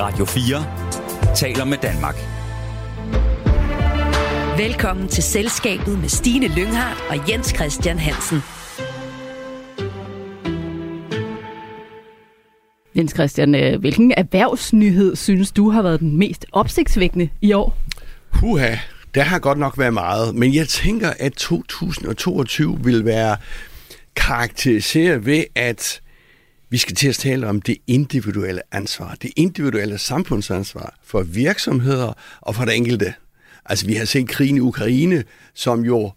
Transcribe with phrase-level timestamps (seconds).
[0.00, 2.16] Radio 4 taler med Danmark.
[4.58, 8.38] Velkommen til Selskabet med Stine Lynghardt og Jens Christian Hansen.
[12.96, 17.76] Jens Christian, øh, hvilken erhvervsnyhed synes du har været den mest opsigtsvækkende i år?
[18.30, 18.76] Huha,
[19.14, 23.36] der har godt nok været meget, men jeg tænker, at 2022 vil være
[24.16, 26.00] karakteriseret ved, at
[26.70, 32.54] vi skal til at tale om det individuelle ansvar, det individuelle samfundsansvar for virksomheder og
[32.54, 33.14] for det enkelte.
[33.64, 36.12] Altså, vi har set krigen i Ukraine, som jo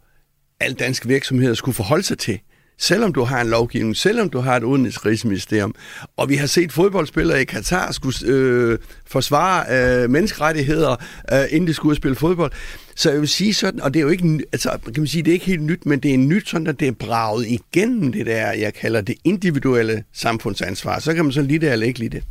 [0.60, 2.40] alle danske virksomheder skulle forholde sig til
[2.78, 5.76] selvom du har en lovgivning, selvom du har et udenrigsministerium.
[6.18, 9.66] Og vi har set fodboldspillere i Katar skulle øh, forsvare
[10.04, 10.96] øh, menneskerettigheder,
[11.34, 12.52] øh, inden de skulle spille fodbold.
[12.96, 15.32] Så jeg vil sige sådan, og det er jo ikke, altså, kan man sige, det
[15.32, 18.26] er ikke helt nyt, men det er nyt sådan, at det er braget igennem det
[18.26, 21.00] der, jeg kalder det individuelle samfundsansvar.
[21.00, 22.24] Så kan man så lide det eller ikke lide det.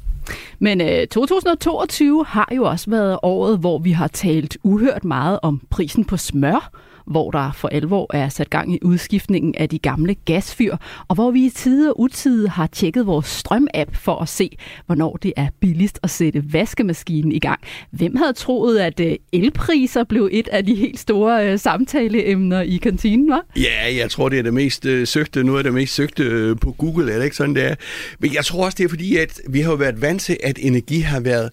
[0.58, 5.60] Men øh, 2022 har jo også været året, hvor vi har talt uhørt meget om
[5.70, 6.70] prisen på smør
[7.06, 10.76] hvor der for alvor er sat gang i udskiftningen af de gamle gasfyr,
[11.08, 15.16] og hvor vi i tide og utide har tjekket vores strøm-app for at se, hvornår
[15.16, 17.60] det er billigst at sætte vaskemaskinen i gang.
[17.90, 22.76] Hvem havde troet, at øh, elpriser blev et af de helt store øh, samtaleemner i
[22.76, 23.46] kantinen, var?
[23.56, 25.44] Ja, jeg tror, det er det mest øh, søgte.
[25.44, 27.74] Nu er det mest søgte på Google, er det ikke sådan, det er?
[28.18, 30.98] Men jeg tror også, det er fordi, at vi har været vant til, at energi
[31.00, 31.50] har været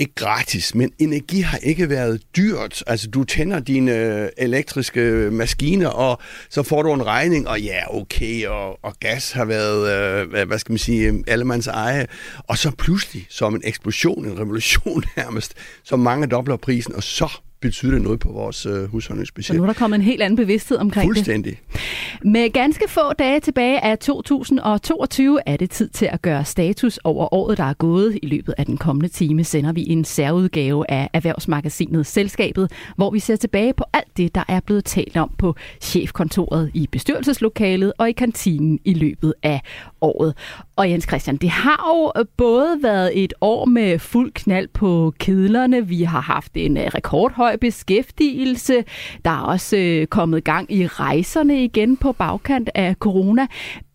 [0.00, 2.84] ikke gratis, men energi har ikke været dyrt.
[2.86, 5.00] Altså, du tænder dine øh, elektriske
[5.32, 6.18] maskiner, og
[6.50, 9.90] så får du en regning, og ja, okay, og, og gas har været,
[10.24, 12.06] øh, hvad skal man sige, øh, allemands eje.
[12.38, 17.40] Og så pludselig, som en eksplosion, en revolution nærmest, så mange dobler prisen, og så
[17.60, 19.46] betyder det noget på vores øh, husholdningsbudget.
[19.46, 21.52] Så nu er der kommet en helt anden bevidsthed omkring Fuldstændig.
[21.52, 21.58] det.
[21.70, 22.32] Fuldstændig.
[22.32, 27.34] Med ganske få dage tilbage af 2022 er det tid til at gøre status over
[27.34, 28.18] året, der er gået.
[28.22, 33.18] I løbet af den kommende time sender vi en særudgave af erhvervsmagasinet Selskabet, hvor vi
[33.18, 38.08] ser tilbage på alt det, der er blevet talt om på chefkontoret, i bestyrelseslokalet og
[38.08, 39.60] i kantinen i løbet af
[40.00, 40.34] året.
[40.80, 45.14] Og Jens Christian, det har jo øh, både været et år med fuld knald på
[45.18, 45.88] kedlerne.
[45.88, 48.84] Vi har haft en øh, rekordhøj beskæftigelse.
[49.24, 53.46] Der er også øh, kommet gang i rejserne igen på bagkant af corona.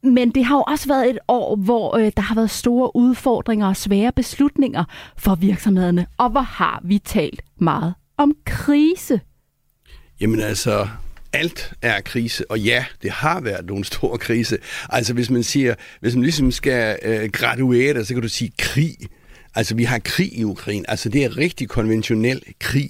[0.03, 3.67] Men det har jo også været et år, hvor øh, der har været store udfordringer
[3.67, 4.83] og svære beslutninger
[5.17, 6.07] for virksomhederne.
[6.17, 9.21] Og hvor har vi talt meget om krise?
[10.21, 10.87] Jamen altså,
[11.35, 14.57] alt er krise, og ja, det har været nogle store krise.
[14.89, 18.51] Altså hvis man siger, hvis man ligesom skal øh, graduere det, så kan du sige
[18.57, 18.95] krig.
[19.55, 22.89] Altså vi har krig i Ukraine, altså det er rigtig konventionel krig.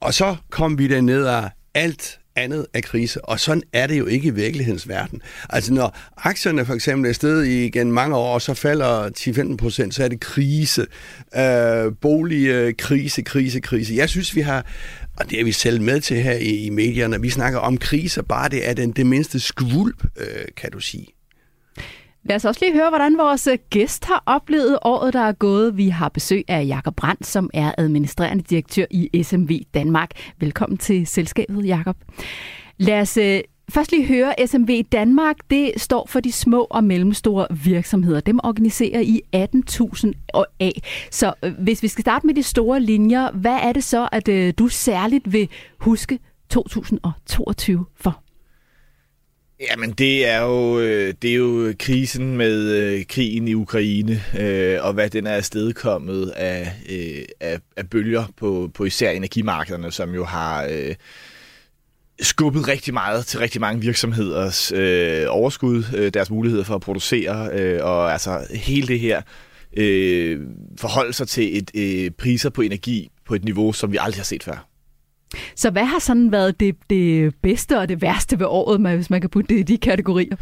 [0.00, 4.06] Og så kom vi derned af alt andet af krise, og sådan er det jo
[4.06, 5.22] ikke i virkelighedens verden.
[5.50, 9.08] Altså når aktierne for eksempel er stedet i igen mange år, og så falder
[9.52, 10.86] 10-15 procent, så er det krise,
[11.36, 13.94] øh, bolig, krise, krise, krise.
[13.94, 14.66] Jeg synes, vi har,
[15.22, 18.22] og det er vi selv med til her i, i medierne, vi snakker om kriser,
[18.22, 21.06] bare det er den, det mindste skvulp, øh, kan du sige.
[22.24, 25.76] Lad os også lige høre, hvordan vores øh, gæst har oplevet året, der er gået.
[25.76, 30.10] Vi har besøg af Jakob Brandt, som er administrerende direktør i SMV Danmark.
[30.40, 31.96] Velkommen til selskabet, Jakob.
[32.78, 33.40] Lad os øh,
[33.72, 38.20] først lige høre, SMV Danmark, det står for de små og mellemstore virksomheder.
[38.20, 40.12] Dem organiserer I 18.000
[40.60, 40.82] af.
[41.10, 44.28] Så øh, hvis vi skal starte med de store linjer, hvad er det så, at
[44.28, 46.18] øh, du særligt vil huske
[46.50, 48.22] 2022 for?
[49.70, 54.78] Jamen, det er jo, øh, det er jo krisen med øh, krigen i Ukraine, øh,
[54.84, 60.14] og hvad den er afstedkommet af, øh, af, af bølger på, på især energimarkederne, som
[60.14, 60.94] jo har øh,
[62.22, 67.50] skubbet rigtig meget til rigtig mange virksomheders øh, overskud, øh, deres muligheder for at producere,
[67.52, 69.22] øh, og altså hele det her
[69.76, 70.40] øh,
[70.78, 74.24] forholde sig til et øh, priser på energi på et niveau, som vi aldrig har
[74.24, 74.68] set før.
[75.56, 79.20] Så hvad har sådan været det, det bedste og det værste ved året, hvis man
[79.20, 80.36] kan putte det i de kategorier?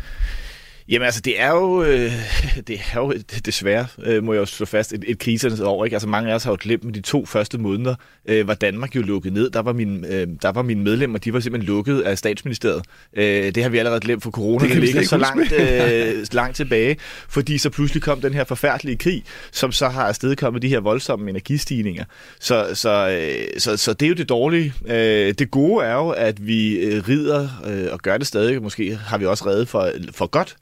[0.91, 2.12] Jamen altså, det er jo, øh,
[2.69, 3.15] det er jo
[3.47, 5.84] desværre, øh, må jeg også slå fast, et, et krisernes år.
[5.84, 5.95] Ikke?
[5.95, 7.95] Altså mange af os har jo glemt med de to første måneder,
[8.27, 9.51] øh, var Danmark jo lukket ned.
[9.51, 12.83] Der var, mine, øh, der var mine medlemmer, de var simpelthen lukket af statsministeriet.
[13.16, 16.57] Øh, det har vi allerede glemt, for corona det, det ligger så langt, øh, langt
[16.57, 16.97] tilbage.
[17.28, 21.31] Fordi så pludselig kom den her forfærdelige krig, som så har afstedkommet de her voldsomme
[21.31, 22.04] energistigninger.
[22.41, 24.72] Så, så, øh, så, så det er jo det dårlige.
[24.87, 28.63] Øh, det gode er jo, at vi øh, rider øh, og gør det stadig.
[28.63, 30.57] Måske har vi også reddet for, for godt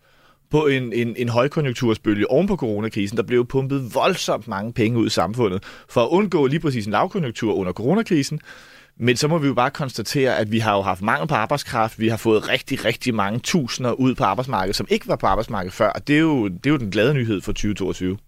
[0.50, 3.16] på en, en, en højkonjunktursbølge oven på coronakrisen.
[3.16, 6.92] Der blev pumpet voldsomt mange penge ud i samfundet for at undgå lige præcis en
[6.92, 8.40] lavkonjunktur under coronakrisen.
[9.00, 12.00] Men så må vi jo bare konstatere, at vi har jo haft mangel på arbejdskraft.
[12.00, 15.74] Vi har fået rigtig, rigtig mange tusinder ud på arbejdsmarkedet, som ikke var på arbejdsmarkedet
[15.74, 15.90] før.
[15.90, 18.18] Og det er jo, det er jo den glade nyhed for 2022.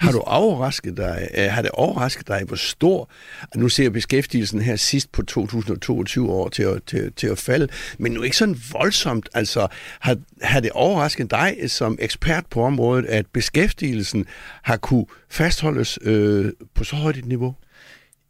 [0.00, 1.28] Har du overrasket dig?
[1.36, 3.10] øh, Har det overrasket dig, hvor stor...
[3.56, 7.68] Nu ser jeg beskæftigelsen her sidst på 2022 år til at, til, til at falde,
[7.98, 9.28] men nu ikke sådan voldsomt.
[9.34, 9.66] Altså,
[10.00, 14.26] har, har det overrasket dig som ekspert på området, at beskæftigelsen
[14.62, 17.54] har kunne fastholdes øh, på så højt et niveau?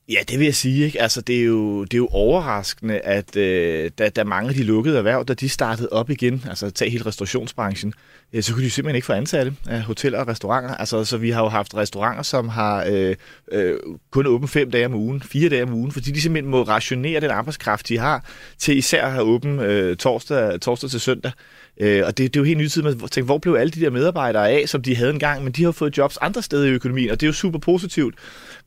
[0.08, 0.84] Ja, det vil jeg sige.
[0.84, 1.02] Ikke?
[1.02, 4.62] Altså, det, er jo, det er jo overraskende, at øh, da, da mange af de
[4.62, 7.94] lukkede erhverv, da de startede op igen, altså tag hele restaurationsbranchen,
[8.32, 10.74] øh, så kunne de simpelthen ikke få ansatte af hoteller og restauranter.
[10.74, 13.16] Altså, så vi har jo haft restauranter, som har øh,
[13.52, 13.78] øh,
[14.10, 17.20] kun åbent fem dage om ugen, fire dage om ugen, fordi de simpelthen må rationere
[17.20, 21.32] den arbejdskraft, de har, til især at have åben øh, torsdag, torsdag til søndag.
[21.80, 23.80] Øh, og det, det er jo helt nyt tid, man tænker, hvor blev alle de
[23.80, 26.70] der medarbejdere af, som de havde engang, men de har fået jobs andre steder i
[26.70, 28.14] økonomien, og det er jo super positivt.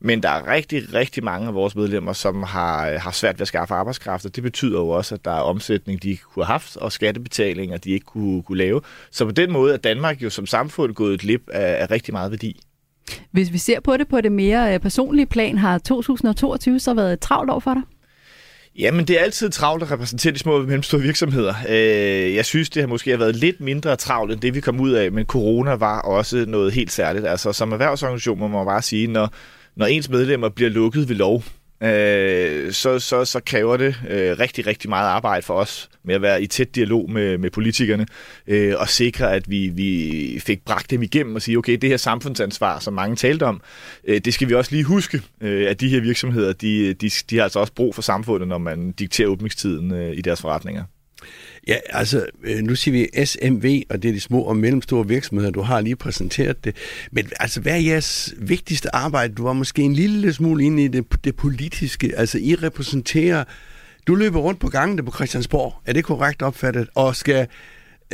[0.00, 3.42] Men der er rigtig, rigtig mange af vores medlemmer, som har, øh, har svært ved
[3.42, 6.44] at skaffe arbejdskraft, og det betyder jo også, at der er omsætning, de ikke kunne
[6.44, 8.80] have haft, og skattebetalinger, de ikke kunne, kunne lave.
[9.10, 12.14] Så på den måde er Danmark jo som samfund gået et lip af, af rigtig
[12.14, 12.60] meget værdi.
[13.30, 17.12] Hvis vi ser på det på det mere øh, personlige plan, har 2022 så været
[17.12, 17.82] et travlt år for dig?
[18.78, 21.54] Jamen, det er altid travlt at repræsentere de små og mellemstore virksomheder.
[21.68, 24.90] Øh, jeg synes, det har måske været lidt mindre travlt end det, vi kom ud
[24.90, 27.26] af, men corona var også noget helt særligt.
[27.26, 29.32] Altså, som erhvervsorganisation må man bare sige, når,
[29.76, 31.42] når ens medlemmer bliver lukket ved lov,
[31.82, 36.22] øh, så, så, så kræver det øh, rigtig, rigtig meget arbejde for os med at
[36.22, 38.06] være i tæt dialog med, med politikerne
[38.46, 41.96] øh, og sikre, at vi, vi fik bragt dem igennem og sige, okay, det her
[41.96, 43.60] samfundsansvar, som mange talte om,
[44.04, 47.36] øh, det skal vi også lige huske, øh, at de her virksomheder, de, de, de
[47.36, 50.84] har altså også brug for samfundet, når man dikterer åbningstiden øh, i deres forretninger.
[51.68, 55.50] Ja, altså, øh, nu siger vi SMV, og det er de små og mellemstore virksomheder,
[55.50, 56.76] du har lige præsenteret det.
[57.12, 59.34] Men altså, hvad er jeres vigtigste arbejde?
[59.34, 62.12] Du var måske en lille smule inde i det, det politiske.
[62.16, 63.44] Altså, I repræsenterer...
[64.06, 66.88] Du løber rundt på gangene på Christiansborg, er det korrekt opfattet?
[66.94, 67.46] Og skal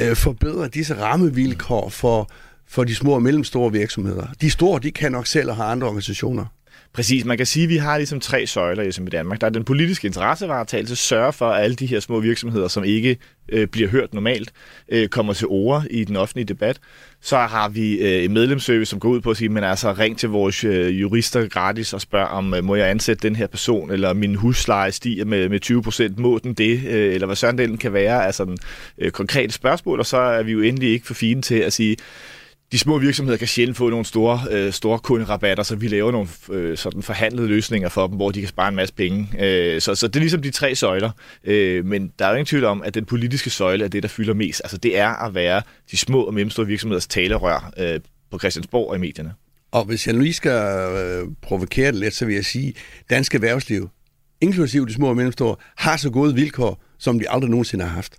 [0.01, 2.31] øh, forbedre disse rammevilkår for,
[2.69, 4.27] for de små og mellemstore virksomheder.
[4.41, 6.45] De store, de kan nok selv og har andre organisationer.
[6.97, 9.41] Præcis, man kan sige, at vi har ligesom tre søjler i Danmark.
[9.41, 13.17] Der er den politiske interessevaretagelse, sørge for, at alle de her små virksomheder, som ikke
[13.49, 14.53] øh, bliver hørt normalt,
[14.89, 16.81] øh, kommer til ord i den offentlige debat.
[17.21, 20.19] Så har vi øh, en medlemsservice, som går ud på at sige, men altså ring
[20.19, 23.91] til vores øh, jurister gratis og spørg om, øh, må jeg ansætte den her person,
[23.91, 27.59] eller min husleje stiger med, med 20 procent, må den det, øh, eller hvad sådan
[27.59, 28.59] den kan være, altså en
[28.99, 31.97] øh, konkret spørgsmål, og så er vi jo endelig ikke for fine til at sige,
[32.73, 36.29] de små virksomheder kan sjældent få nogle store, øh, store kunderabatter, så vi laver nogle
[36.51, 39.29] øh, sådan forhandlede løsninger for dem, hvor de kan spare en masse penge.
[39.39, 41.11] Øh, så, så det er ligesom de tre søjler.
[41.45, 44.09] Øh, men der er jo ingen tvivl om, at den politiske søjle er det, der
[44.09, 44.61] fylder mest.
[44.65, 48.97] Altså det er at være de små og mellemstore virksomheders talerør øh, på Christiansborg og
[48.97, 49.35] i medierne.
[49.73, 50.53] Og hvis jeg nu lige skal
[50.93, 53.91] øh, provokere det lidt, så vil jeg sige, at dansk erhvervsliv,
[54.41, 58.17] inklusive de små og mellemstore, har så gode vilkår, som de aldrig nogensinde har haft.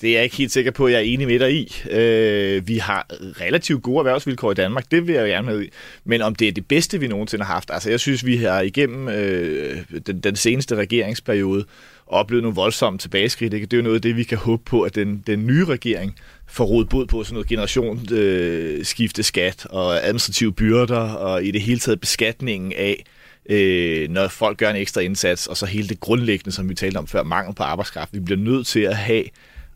[0.00, 1.82] Det er jeg ikke helt sikker på, at jeg er enig med dig i.
[1.90, 3.06] Øh, vi har
[3.40, 5.68] relativt gode erhvervsvilkår i Danmark, det vil jeg gerne med i.
[6.04, 8.60] Men om det er det bedste, vi nogensinde har haft, altså jeg synes, vi har
[8.60, 11.64] igennem øh, den, den seneste regeringsperiode
[12.06, 13.54] oplevet nogle voldsomme tilbageskridt.
[13.54, 13.66] Ikke?
[13.66, 16.16] Det er jo noget af det, vi kan håbe på, at den, den nye regering
[16.46, 21.60] får rodet bod på sådan noget generationsskifte øh, skat og administrative byrder og i det
[21.60, 23.04] hele taget beskatningen af
[23.48, 26.98] øh, når folk gør en ekstra indsats, og så hele det grundlæggende, som vi talte
[26.98, 28.12] om før, mangel på arbejdskraft.
[28.12, 29.24] Vi bliver nødt til at have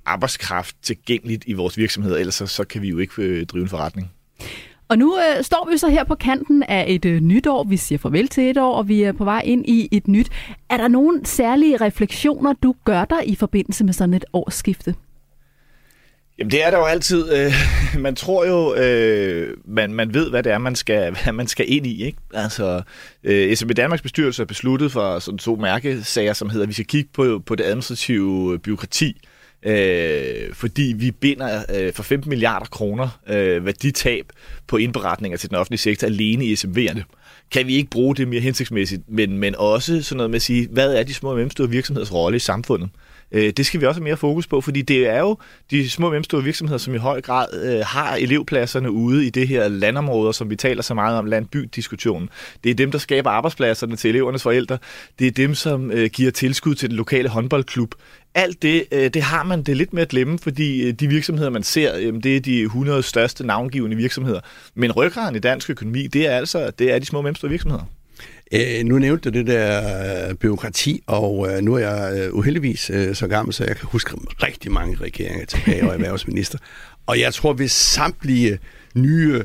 [0.07, 3.69] arbejdskraft tilgængeligt i vores virksomheder, ellers så, så kan vi jo ikke øh, drive en
[3.69, 4.11] forretning.
[4.89, 7.65] Og nu øh, står vi så her på kanten af et øh, nyt år.
[7.65, 10.29] Vi siger farvel til et år, og vi er på vej ind i et nyt.
[10.71, 14.95] Er der nogle særlige refleksioner, du gør dig i forbindelse med sådan et årsskifte?
[16.41, 17.33] Jamen det er der jo altid.
[17.33, 17.53] Øh,
[18.03, 21.73] man tror jo, øh, man, man ved, hvad det er, man skal, hvad man skal
[21.73, 22.05] ind i.
[22.05, 22.19] Ikke?
[22.35, 22.83] Altså,
[23.25, 26.87] øh, SMB Danmarks bestyrelse har besluttet for sådan to mærkesager, som hedder, at vi skal
[26.87, 29.17] kigge på, på det administrative byråkrati
[29.63, 34.33] øh, fordi vi binder øh, for 15 milliarder kroner øh, værditab
[34.67, 37.03] på indberetninger til den offentlige sektor alene i SMV'erne.
[37.51, 40.69] Kan vi ikke bruge det mere hensigtsmæssigt, men, men også sådan noget med at sige,
[40.73, 42.91] hvad er de små og mellemstore virksomheders rolle i samfundet?
[43.33, 45.37] Øh, det skal vi også have mere fokus på, fordi det er jo
[45.71, 49.49] de små og mellemstore virksomheder, som i høj grad øh, har elevpladserne ude i det
[49.49, 52.29] her landområder, som vi taler så meget om, land-by-diskussionen.
[52.65, 54.79] Det er dem, der skaber arbejdspladserne til elevernes forældre.
[55.19, 57.95] Det er dem, som øh, giver tilskud til den lokale håndboldklub.
[58.35, 61.51] Alt det, øh, det har man det lidt med at glemme, fordi øh, de virksomheder,
[61.51, 64.41] man ser, det er de 100 største navngivende virksomheder.
[64.75, 67.85] Men ryggraden i dansk økonomi, det er altså det er de små og mellemstore virksomheder.
[68.55, 72.91] Øh, nu nævnte du det der øh, byråkrati, og øh, nu er jeg øh, uheldigvis
[72.95, 76.59] øh, så gammel, så jeg kan huske rigtig mange regeringer tilbage og erhvervsminister.
[77.07, 78.59] Og jeg tror, hvis samtlige
[78.95, 79.43] nye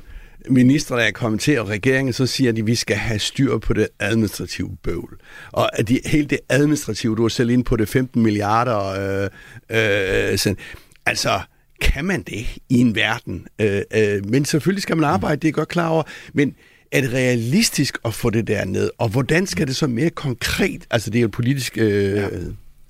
[0.49, 3.87] ministre, der er til regeringen, så siger de, at vi skal have styr på det
[3.99, 5.17] administrative bøvl.
[5.51, 8.79] Og at de, helt det administrative, du er selv inde på det 15 milliarder.
[8.79, 10.57] Øh, øh, sådan.
[11.05, 11.39] Altså,
[11.81, 13.47] kan man det i en verden?
[13.61, 16.03] Øh, øh, men selvfølgelig skal man arbejde, det er godt klar over.
[16.33, 16.55] Men
[16.91, 18.89] er det realistisk at få det der ned?
[18.97, 20.83] Og hvordan skal det så mere konkret?
[20.91, 22.27] Altså, det er jo et politisk øh, ja.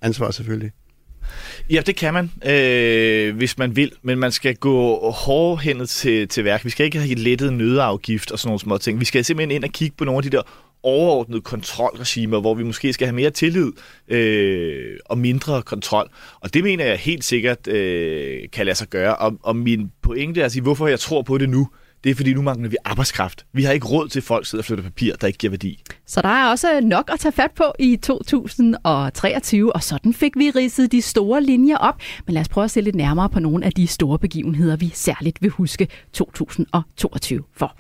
[0.02, 0.72] ansvar selvfølgelig.
[1.70, 6.44] Ja, det kan man, øh, hvis man vil, men man skal gå hårdhændet til, til
[6.44, 6.66] værk.
[6.66, 9.00] Vi skal ikke have lettet nødeafgift og sådan nogle små ting.
[9.00, 10.42] Vi skal simpelthen ind og kigge på nogle af de der
[10.84, 13.72] overordnede kontrolregimer, hvor vi måske skal have mere tillid
[14.08, 16.10] øh, og mindre kontrol.
[16.40, 19.16] Og det mener jeg helt sikkert øh, kan lade sig gøre.
[19.16, 21.70] Og, og min pointe er at sige, hvorfor jeg tror på det nu,
[22.06, 23.46] det er fordi, nu mangler vi arbejdskraft.
[23.54, 25.84] Vi har ikke råd til, at folk sidder og flytter papir, der ikke giver værdi.
[26.06, 30.50] Så der er også nok at tage fat på i 2023, og sådan fik vi
[30.50, 32.02] ridset de store linjer op.
[32.26, 34.92] Men lad os prøve at se lidt nærmere på nogle af de store begivenheder, vi
[34.94, 37.76] særligt vil huske 2022 for.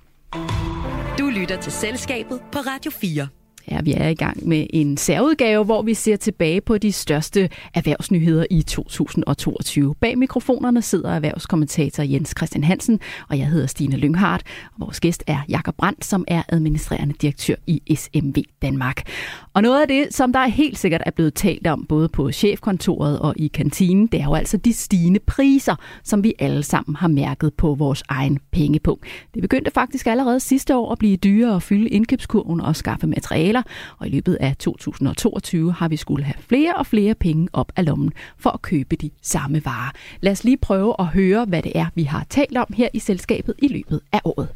[1.19, 3.27] Du lytter til Selskabet på Radio 4.
[3.71, 7.49] Ja, vi er i gang med en særudgave, hvor vi ser tilbage på de største
[7.73, 9.95] erhvervsnyheder i 2022.
[9.95, 14.43] Bag mikrofonerne sidder erhvervskommentator Jens Christian Hansen, og jeg hedder Stine Lynghardt.
[14.65, 19.09] Og vores gæst er Jakob Brandt, som er administrerende direktør i SMV Danmark.
[19.53, 22.31] Og noget af det, som der er helt sikkert er blevet talt om, både på
[22.31, 26.95] chefkontoret og i kantinen, det er jo altså de stigende priser, som vi alle sammen
[26.95, 29.05] har mærket på vores egen pengepunkt.
[29.33, 33.07] Det begyndte faktisk allerede sidste år at blive dyrere at fylde indkøbskurven og skaffe
[33.55, 37.71] taler, og i løbet af 2022 har vi skulle have flere og flere penge op
[37.75, 39.91] af lommen for at købe de samme varer.
[40.21, 42.99] Lad os lige prøve at høre, hvad det er, vi har talt om her i
[42.99, 44.47] selskabet i løbet af året.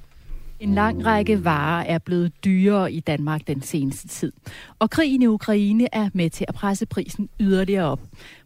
[0.60, 4.32] En lang række varer er blevet dyrere i Danmark den seneste tid.
[4.80, 8.00] Og krigen i Ukraine er med til at presse prisen yderligere op.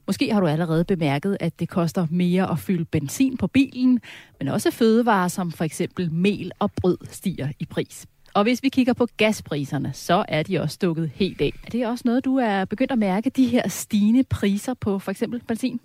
[0.07, 3.99] Måske har du allerede bemærket, at det koster mere at fylde benzin på bilen,
[4.39, 8.05] men også fødevarer som for eksempel mel og brød stiger i pris.
[8.33, 11.53] Og hvis vi kigger på gaspriserne, så er de også stukket helt af.
[11.65, 15.11] Er det også noget, du er begyndt at mærke, de her stigende priser på for
[15.11, 15.79] eksempel benzin?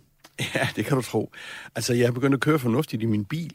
[0.55, 1.31] Ja, det kan du tro.
[1.75, 3.53] Altså, jeg er begyndt at køre fornuftigt i min bil,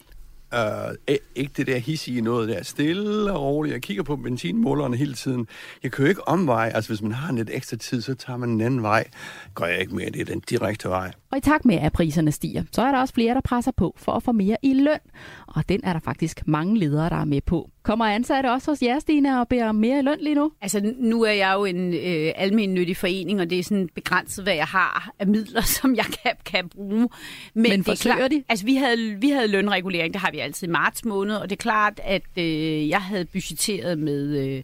[0.53, 2.63] Uh, ikke det der hissige noget der.
[2.63, 3.73] Stille og roligt.
[3.73, 5.47] Jeg kigger på benzinmålerne hele tiden.
[5.83, 6.71] Jeg kører ikke omvej.
[6.75, 9.07] Altså, hvis man har lidt ekstra tid, så tager man en anden vej.
[9.53, 10.09] Går jeg ikke mere.
[10.09, 11.11] Det er den direkte vej.
[11.33, 13.95] Og i takt med, at priserne stiger, så er der også flere, der presser på
[13.97, 14.99] for at få mere i løn.
[15.47, 17.69] Og den er der faktisk mange ledere, der er med på.
[17.83, 20.51] Kommer ansatte også hos jer, Stine, og beder om mere i løn lige nu?
[20.61, 24.53] Altså, nu er jeg jo en øh, almindelig forening, og det er sådan begrænset, hvad
[24.53, 27.09] jeg har af midler, som jeg kan, kan bruge.
[27.53, 28.43] Men, Men det er klart, de?
[28.49, 31.55] Altså, vi havde, vi havde lønregulering, det har vi altid i marts måned, og det
[31.55, 34.63] er klart, at øh, jeg havde budgetteret med, øh,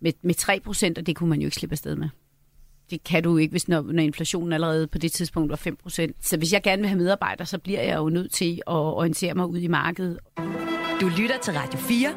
[0.00, 2.08] med, med 3 procent, og det kunne man jo ikke slippe afsted med
[2.90, 6.36] det kan du ikke, hvis når, når inflationen allerede på det tidspunkt var 5% Så
[6.36, 9.46] hvis jeg gerne vil have medarbejdere, så bliver jeg jo nødt til at orientere mig
[9.46, 10.18] ud i markedet.
[11.00, 12.14] Du lytter til Radio 4.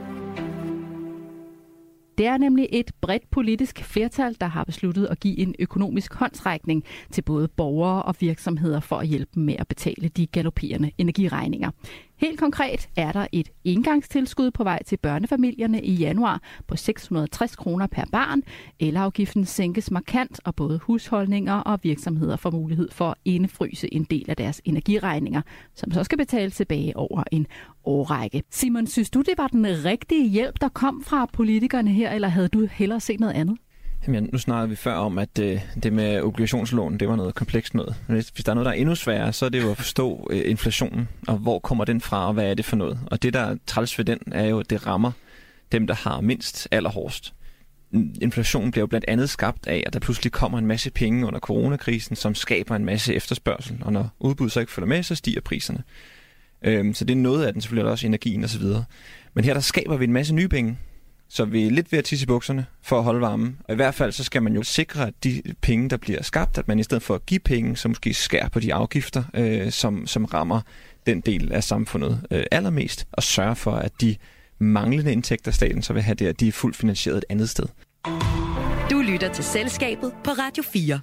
[2.18, 6.84] Det er nemlig et bredt politisk flertal, der har besluttet at give en økonomisk håndsrækning
[7.12, 11.72] til både borgere og virksomheder for at hjælpe dem med at betale de galopperende energiregninger.
[12.18, 17.88] Helt konkret er der et engangstilskud på vej til børnefamilierne i januar på 660 kroner
[17.88, 18.42] per barn.
[18.80, 24.26] Elafgiften sænkes markant, og både husholdninger og virksomheder får mulighed for at indefryse en del
[24.28, 25.42] af deres energiregninger,
[25.76, 27.48] som så skal betales tilbage over en
[27.86, 28.44] årrække.
[28.52, 32.48] Simon, synes du, det var den rigtige hjælp, der kom fra politikerne her, eller havde
[32.48, 33.58] du hellere set noget andet?
[34.08, 37.74] Jamen, nu snakkede vi før om, at øh, det med obligationslån, det var noget komplekst
[37.74, 37.96] noget.
[38.08, 39.78] Men hvis, hvis der er noget, der er endnu sværere, så er det jo at
[39.78, 43.00] forstå øh, inflationen, og hvor kommer den fra, og hvad er det for noget.
[43.06, 45.12] Og det, der er træls ved den, er jo, at det rammer
[45.72, 47.34] dem, der har mindst allerhårdest.
[48.22, 51.40] Inflationen bliver jo blandt andet skabt af, at der pludselig kommer en masse penge under
[51.40, 53.82] coronakrisen, som skaber en masse efterspørgsel.
[53.82, 55.84] Og når udbuddet så ikke følger med, så stiger priserne.
[56.64, 58.64] Øhm, så det er noget af den, selvfølgelig også energien osv.
[59.34, 60.78] Men her der skaber vi en masse nye penge,
[61.34, 63.58] så vi er lidt ved at tisse i bukserne for at holde varmen.
[63.64, 66.58] Og i hvert fald så skal man jo sikre, at de penge, der bliver skabt,
[66.58, 69.72] at man i stedet for at give penge, så måske skærer på de afgifter, øh,
[69.72, 70.62] som, som rammer
[71.06, 74.16] den del af samfundet øh, allermest, og sørge for, at de
[74.60, 77.66] manglende indtægter, staten så vil have der, at de er fuldt finansieret et andet sted.
[78.92, 81.00] Du lytter til Selskabet på Radio 4.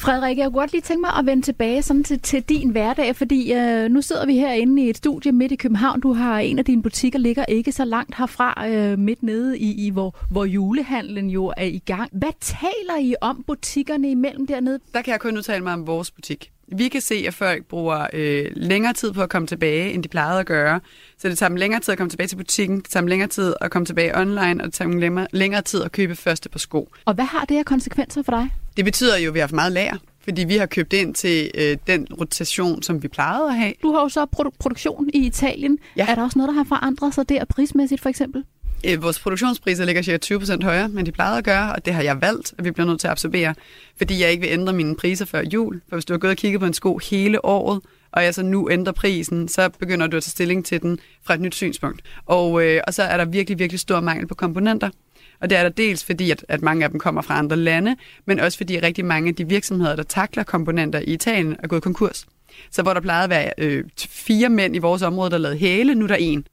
[0.00, 3.16] Frederik, jeg kunne godt lige tænke mig at vende tilbage sådan til, til din hverdag,
[3.16, 6.00] fordi øh, nu sidder vi herinde i et studie midt i København.
[6.00, 9.86] Du har en af dine butikker ligger ikke så langt herfra, øh, midt nede i,
[9.86, 12.10] i hvor, hvor julehandlen jo er i gang.
[12.12, 14.78] Hvad taler I om butikkerne imellem dernede?
[14.94, 16.50] Der kan jeg kun udtale mig om vores butik.
[16.68, 20.08] Vi kan se, at folk bruger øh, længere tid på at komme tilbage, end de
[20.08, 20.80] plejede at gøre.
[21.18, 23.28] Så det tager dem længere tid at komme tilbage til butikken, det tager dem længere
[23.28, 26.48] tid at komme tilbage online, og det tager dem længere, længere tid at købe første
[26.48, 26.88] på sko.
[27.04, 28.50] Og hvad har det her konsekvenser for dig?
[28.80, 31.50] Det betyder jo, at vi har haft meget lager, fordi vi har købt ind til
[31.54, 33.72] øh, den rotation, som vi plejede at have.
[33.82, 35.78] Du har jo så produ- produktion i Italien.
[35.96, 36.06] Ja.
[36.08, 38.44] Er der også noget, der har forandret sig der prismæssigt for eksempel?
[38.86, 42.02] Øh, vores produktionspriser ligger cirka 20% højere, men de plejede at gøre, og det har
[42.02, 43.54] jeg valgt, at vi bliver nødt til at absorbere,
[43.96, 45.80] fordi jeg ikke vil ændre mine priser før jul.
[45.88, 47.80] For hvis du har gået og kigget på en sko hele året,
[48.12, 51.34] og jeg så nu ændrer prisen, så begynder du at tage stilling til den fra
[51.34, 52.02] et nyt synspunkt.
[52.26, 54.90] Og, øh, og så er der virkelig, virkelig stor mangel på komponenter.
[55.40, 57.96] Og det er der dels fordi, at, at mange af dem kommer fra andre lande,
[58.26, 61.82] men også fordi rigtig mange af de virksomheder, der takler komponenter i Italien, er gået
[61.82, 62.26] konkurs.
[62.70, 65.94] Så hvor der plejede at være øh, fire mænd i vores område, der lavede hæle,
[65.94, 66.46] nu er der en.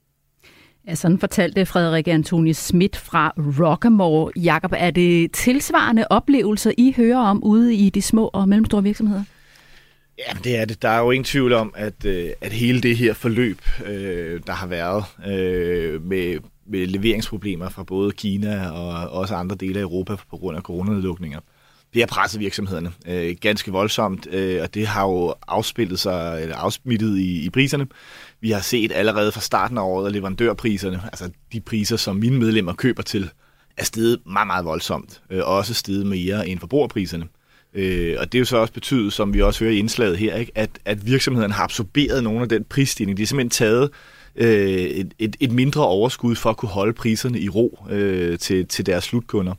[0.88, 4.32] Ja, sådan fortalte Frederik Antoni Schmidt fra Rockamore.
[4.36, 9.24] Jakob, er det tilsvarende oplevelser, I hører om ude i de små og mellemstore virksomheder?
[10.17, 10.82] Ja, det er det.
[10.82, 14.53] Der er jo ingen tvivl om, at, øh, at hele det her forløb, øh, der
[14.53, 20.38] har været øh, med leveringsproblemer fra både Kina og også andre dele af Europa på
[20.38, 21.39] grund af coronanedlukninger,
[21.93, 26.55] det har presset virksomhederne øh, ganske voldsomt, øh, og det har jo afspillet sig, eller
[26.55, 27.88] afsmittet i, i priserne.
[28.41, 32.39] Vi har set allerede fra starten af året, at leverandørpriserne, altså de priser, som mine
[32.39, 33.29] medlemmer køber til,
[33.77, 35.21] er steget meget, meget voldsomt.
[35.29, 37.25] Øh, også steget mere end forbrugerpriserne.
[37.74, 40.36] Øh, og det er jo så også betydet, som vi også hører i indslaget her,
[40.36, 43.17] ikke, at, at virksomhederne har absorberet nogle af den prisstigning.
[43.17, 43.89] De har simpelthen taget
[44.38, 48.67] øh, et, et, et mindre overskud for at kunne holde priserne i ro øh, til,
[48.67, 49.53] til deres slutkunder.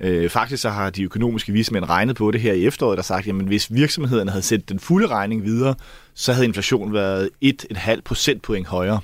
[0.00, 3.28] Øh, faktisk så har de økonomiske vismænd regnet på det her i efteråret, der sagt,
[3.28, 5.74] at hvis virksomhederne havde sendt den fulde regning videre,
[6.14, 9.00] så havde inflationen været 1,5 procentpoint højere.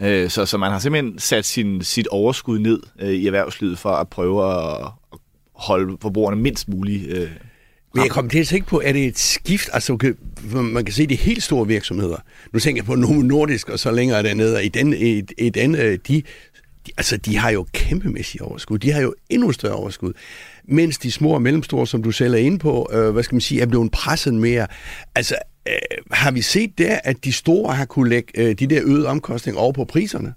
[0.00, 3.90] Øh, så, så man har simpelthen sat sin, sit overskud ned øh, i erhvervslivet for
[3.90, 4.80] at prøve at,
[5.12, 5.18] at
[5.54, 7.30] holde forbrugerne mindst muligt øh,
[7.96, 9.68] men jeg kommer til at tænke på, er det et skift?
[9.72, 10.12] Altså, okay,
[10.52, 12.16] man kan se de helt store virksomheder.
[12.52, 14.64] Nu tænker jeg på Novo Nordisk og så længere dernede.
[14.64, 16.22] I den, i, i den, øh, de,
[16.86, 18.78] de, altså, de har jo kæmpemæssige overskud.
[18.78, 20.12] De har jo endnu større overskud.
[20.64, 23.40] Mens de små og mellemstore, som du selv er inde på, øh, hvad skal man
[23.40, 24.66] sige, er blevet presset mere.
[25.14, 25.34] Altså,
[25.68, 25.74] øh,
[26.10, 29.60] har vi set der, at de store har kunne lægge øh, de der øgede omkostninger
[29.60, 30.34] over på priserne?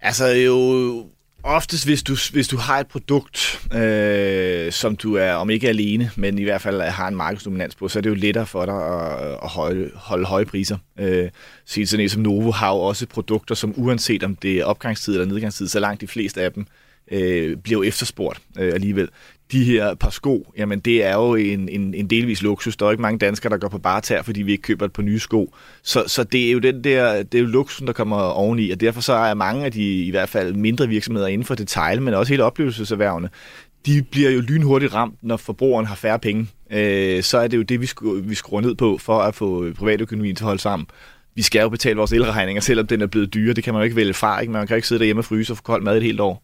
[0.00, 1.06] Altså jo
[1.46, 6.10] Oftest, hvis du, hvis du har et produkt, øh, som du er, om ikke alene,
[6.16, 8.66] men i hvert fald øh, har en markedsdominans på, så er det jo lettere for
[8.66, 10.78] dig at, at holde, holde høje priser.
[10.98, 11.30] Øh,
[11.64, 15.26] så sådan som Novo har jo også produkter, som uanset om det er opgangstid eller
[15.26, 16.66] nedgangstid, så langt de fleste af dem
[17.10, 19.08] øh, bliver jo efterspurgt øh, alligevel
[19.52, 22.76] de her par sko, jamen det er jo en, en, en delvis luksus.
[22.76, 24.92] Der er ikke mange danskere, der går på bare tær, fordi vi ikke køber et
[24.92, 25.54] par nye sko.
[25.82, 28.80] Så, så det er jo den der, det er jo luksusen, der kommer oveni, og
[28.80, 32.14] derfor så er mange af de i hvert fald mindre virksomheder inden for detail, men
[32.14, 33.28] også hele oplevelseserhvervene,
[33.86, 36.46] de bliver jo lynhurtigt ramt, når forbrugeren har færre penge.
[36.70, 39.72] Øh, så er det jo det, vi, skru, vi skruer ned på for at få
[39.72, 40.86] privatøkonomien til at holde sammen.
[41.34, 43.54] Vi skal jo betale vores elregninger, selvom den er blevet dyre.
[43.54, 44.40] Det kan man jo ikke vælge fra.
[44.40, 44.52] Ikke?
[44.52, 46.43] Man kan ikke sidde derhjemme og fryse og få kold mad et helt år.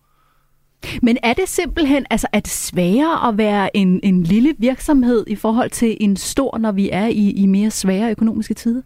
[1.02, 5.36] Men er det simpelthen, altså er det sværere at være en, en lille virksomhed i
[5.36, 8.82] forhold til en stor, når vi er i, i mere svære økonomiske tider?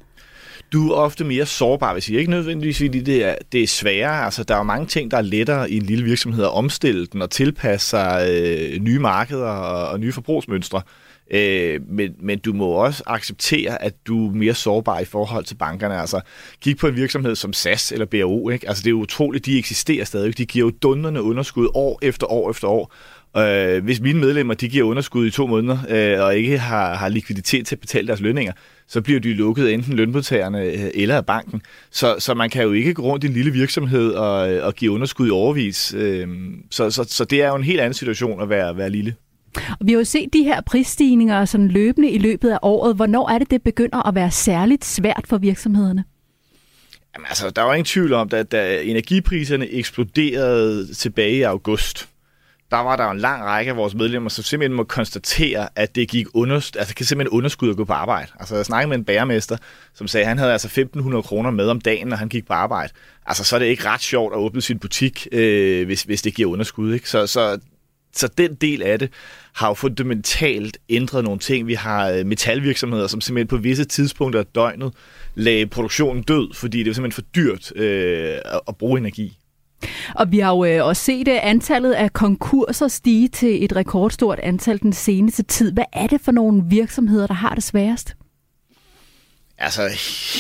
[0.73, 4.25] Du er ofte mere sårbar, hvis jeg ikke nødvendigvis, fordi det er, det er sværere.
[4.25, 7.07] Altså, der er jo mange ting, der er lettere i en lille virksomhed at omstille
[7.07, 10.79] den og tilpasse sig øh, nye markeder og, og nye forbrugsmønstre.
[10.79, 15.45] Øh, Øh, men, men du må også acceptere, at du er mere sårbar i forhold
[15.45, 16.01] til bankerne.
[16.01, 16.21] Altså,
[16.61, 18.51] kig på en virksomhed som SAS eller BRO.
[18.51, 18.69] Ikke?
[18.69, 20.39] Altså, det er utroligt, de eksisterer stadig.
[20.39, 22.95] De giver jo dunderne underskud år efter år efter år.
[23.37, 27.09] Øh, hvis mine medlemmer de giver underskud i to måneder, øh, og ikke har, har
[27.09, 28.53] likviditet til at betale deres lønninger,
[28.89, 31.63] så bliver de lukket enten lønmodtagerne øh, eller af banken.
[31.91, 34.91] Så, så man kan jo ikke gå rundt i en lille virksomhed og, og give
[34.91, 35.95] underskud i overvis.
[35.95, 36.29] Øh,
[36.71, 39.15] så, så, så det er jo en helt anden situation at være, være lille.
[39.81, 42.97] Vi har jo set de her prisstigninger sådan løbende i løbet af året.
[42.97, 46.05] Hvornår er det, det begynder at være særligt svært for virksomhederne?
[47.15, 52.09] Jamen, altså, der var ingen tvivl om, at da energipriserne eksploderede tilbage i august,
[52.71, 56.09] der var der en lang række af vores medlemmer, som simpelthen må konstatere, at det
[56.09, 58.31] gik under, altså kan simpelthen underskud at gå på arbejde.
[58.41, 59.57] Altså jeg snakkede med en bæremester,
[59.95, 62.53] som sagde, at han havde altså 1.500 kroner med om dagen, når han gik på
[62.53, 62.93] arbejde.
[63.27, 66.35] Altså så er det ikke ret sjovt at åbne sin butik, øh, hvis, hvis det
[66.35, 66.95] giver underskud.
[66.95, 67.11] Ikke?
[67.11, 67.59] Så, så
[68.17, 69.11] så den del af det
[69.53, 71.67] har jo fundamentalt ændret nogle ting.
[71.67, 74.93] Vi har øh, metalvirksomheder, som simpelthen på visse tidspunkter af døgnet
[75.35, 79.39] lagde produktionen død, fordi det er simpelthen for dyrt øh, at bruge energi.
[80.15, 84.39] Og vi har jo øh, også set øh, antallet af konkurser stige til et rekordstort
[84.39, 85.73] antal den seneste tid.
[85.73, 88.17] Hvad er det for nogle virksomheder, der har det sværest?
[89.59, 89.89] Altså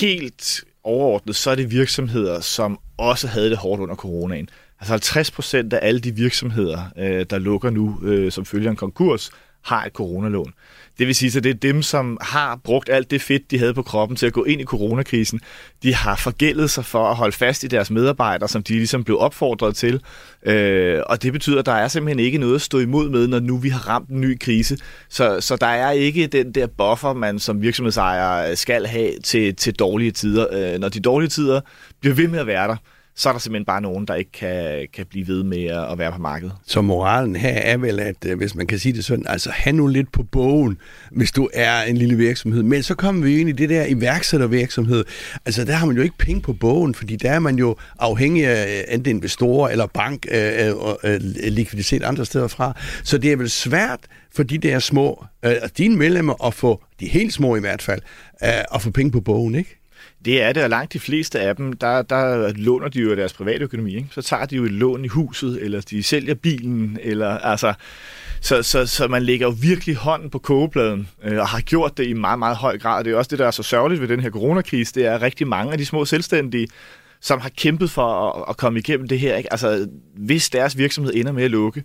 [0.00, 4.48] helt overordnet, så er det virksomheder, som også havde det hårdt under coronaen.
[4.80, 8.76] Altså 50 procent af alle de virksomheder, øh, der lukker nu øh, som følger en
[8.76, 9.30] konkurs,
[9.64, 10.52] har et coronalån.
[10.98, 13.74] Det vil sige, at det er dem, som har brugt alt det fedt, de havde
[13.74, 15.40] på kroppen til at gå ind i coronakrisen.
[15.82, 19.18] De har forgældet sig for at holde fast i deres medarbejdere, som de ligesom blev
[19.18, 20.00] opfordret til.
[20.42, 23.40] Øh, og det betyder, at der er simpelthen ikke noget at stå imod med, når
[23.40, 24.78] nu vi har ramt en ny krise.
[25.08, 29.74] Så, så der er ikke den der buffer, man som virksomhedsejer skal have til, til
[29.74, 30.46] dårlige tider.
[30.52, 31.60] Øh, når de dårlige tider
[32.00, 32.76] bliver ved med at være der,
[33.16, 36.12] så er der simpelthen bare nogen, der ikke kan, kan blive ved med at, være
[36.12, 36.53] på markedet.
[36.66, 39.77] Så moralen her er vel, at øh, hvis man kan sige det sådan, altså have
[39.77, 40.79] nu lidt på bogen,
[41.11, 42.62] hvis du er en lille virksomhed.
[42.62, 45.05] Men så kommer vi ind i det der iværksættervirksomhed.
[45.46, 48.46] Altså der har man jo ikke penge på bogen, fordi der er man jo afhængig
[48.46, 50.74] af øh, enten investorer eller bank øh, øh,
[51.05, 52.77] øh, likviditet andre steder fra.
[53.05, 54.00] Så det er vel svært
[54.35, 57.83] for de der små, øh, altså, dine medlemmer at få, de helt små i hvert
[57.83, 58.00] fald,
[58.44, 59.83] øh, at få penge på bogen, ikke?
[60.24, 63.32] Det er det, og langt de fleste af dem, der, der låner de jo deres
[63.32, 63.96] private økonomi.
[63.96, 64.08] Ikke?
[64.10, 67.74] Så tager de jo et lån i huset, eller de sælger bilen, eller altså...
[68.40, 72.06] Så, så, så man lægger jo virkelig hånden på kogepladen, øh, og har gjort det
[72.06, 73.04] i meget, meget høj grad.
[73.04, 75.48] Det er også det, der er så sørgeligt ved den her coronakrise, det er rigtig
[75.48, 76.68] mange af de små selvstændige,
[77.20, 79.37] som har kæmpet for at, at komme igennem det her.
[79.37, 79.52] Ikke?
[79.52, 81.84] Altså, hvis deres virksomhed ender med at lukke,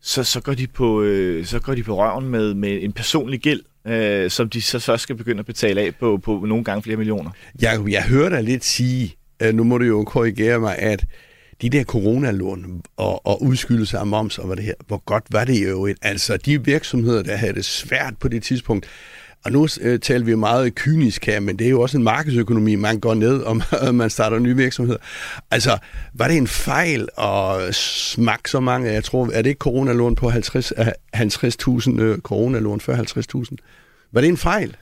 [0.00, 3.40] så, så, går de på, øh, så går de på røven med, med en personlig
[3.40, 6.82] gæld, øh, som de så først skal begynde at betale af på, på nogle gange
[6.82, 7.30] flere millioner.
[7.62, 11.04] Jeg, jeg hører dig lidt sige, øh, nu må du jo korrigere mig, at
[11.62, 15.44] de der coronalån og, og udskydelse af moms og hvad det her, hvor godt var
[15.44, 15.94] det jo.
[16.02, 18.86] Altså de virksomheder, der havde det svært på det tidspunkt,
[19.44, 22.74] og nu øh, taler vi meget kynisk her, men det er jo også en markedsøkonomi,
[22.74, 23.60] man går ned, og
[23.94, 24.98] man starter nye virksomheder.
[25.50, 25.78] Altså,
[26.14, 28.92] var det en fejl at smage så mange?
[28.92, 33.56] Jeg tror, er det ikke coronalån på 50, 50.000 øh, øh, coronalån før 50.000?
[34.12, 34.76] Var det en fejl?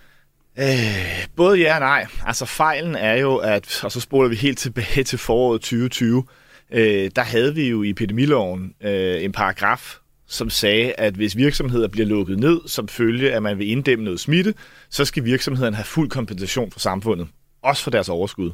[0.59, 2.07] Øh, både ja og nej.
[2.27, 6.25] Altså fejlen er jo, at, og så spoler vi helt tilbage til foråret 2020,
[6.73, 9.97] øh, der havde vi jo i epidemiloven øh, en paragraf,
[10.29, 14.21] som sagde, at hvis virksomheder bliver lukket ned som følge at man vil inddæmme noget
[14.21, 14.55] smitte,
[14.91, 17.29] så skal virksomhederne have fuld kompensation fra samfundet.
[17.62, 18.51] Også for deres overskud.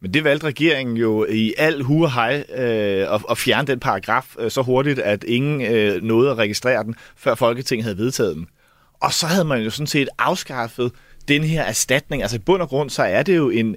[0.00, 3.80] Men det valgte regeringen jo i al hue og hej øh, at, at fjerne den
[3.80, 8.36] paragraf øh, så hurtigt, at ingen øh, nåede at registrere den, før Folketinget havde vedtaget
[8.36, 8.46] den.
[9.00, 10.92] Og så havde man jo sådan set afskaffet
[11.28, 12.22] den her erstatning.
[12.22, 13.76] Altså i bund og grund, så er det jo en,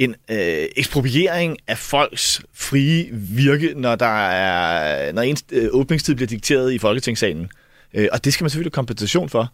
[0.00, 6.26] en øh, ekspropriering af folks frie virke, når der er når ens øh, åbningstid bliver
[6.26, 7.48] dikteret i Folketingssalen.
[7.94, 9.52] Øh, og det skal man selvfølgelig kompensation for.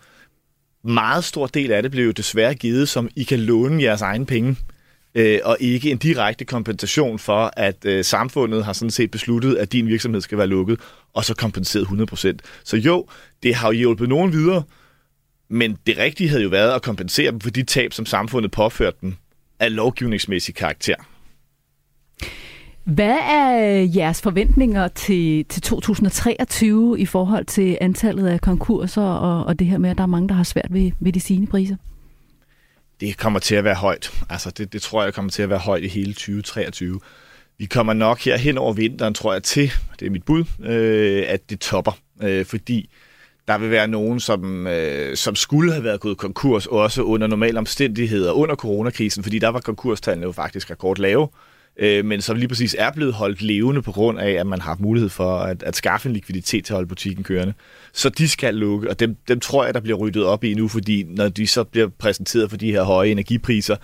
[0.84, 4.26] Meget stor del af det blev jo desværre givet, som I kan låne jeres egen
[4.26, 4.56] penge,
[5.14, 9.72] øh, og ikke en direkte kompensation for, at øh, samfundet har sådan set besluttet, at
[9.72, 10.80] din virksomhed skal være lukket,
[11.14, 12.62] og så kompenseret 100%.
[12.64, 13.06] Så jo,
[13.42, 14.62] det har jo hjulpet nogen videre,
[15.50, 18.96] men det rigtige havde jo været at kompensere dem for de tab, som samfundet påførte
[19.00, 19.16] dem
[19.60, 20.94] af lovgivningsmæssig karakter.
[22.84, 23.50] Hvad er
[23.96, 29.78] jeres forventninger til, til 2023 i forhold til antallet af konkurser og, og det her
[29.78, 31.76] med, at der er mange, der har svært ved, ved de sine priser?
[33.00, 34.10] Det kommer til at være højt.
[34.30, 37.00] Altså det, det tror jeg kommer til at være højt i hele 2023.
[37.58, 41.24] Vi kommer nok her hen over vinteren, tror jeg, til, det er mit bud, øh,
[41.28, 41.92] at det topper.
[42.22, 42.90] Øh, fordi
[43.48, 47.58] der vil være nogen, som, øh, som skulle have været gået konkurs, også under normale
[47.58, 51.28] omstændigheder under coronakrisen, fordi der var konkurstallene jo faktisk rekordlave,
[51.78, 54.70] øh, men som lige præcis er blevet holdt levende på grund af, at man har
[54.70, 57.54] haft mulighed for at, at skaffe en likviditet til at holde butikken kørende.
[57.92, 60.68] Så de skal lukke, og dem, dem tror jeg, der bliver ryddet op i nu,
[60.68, 63.76] fordi når de så bliver præsenteret for de her høje energipriser,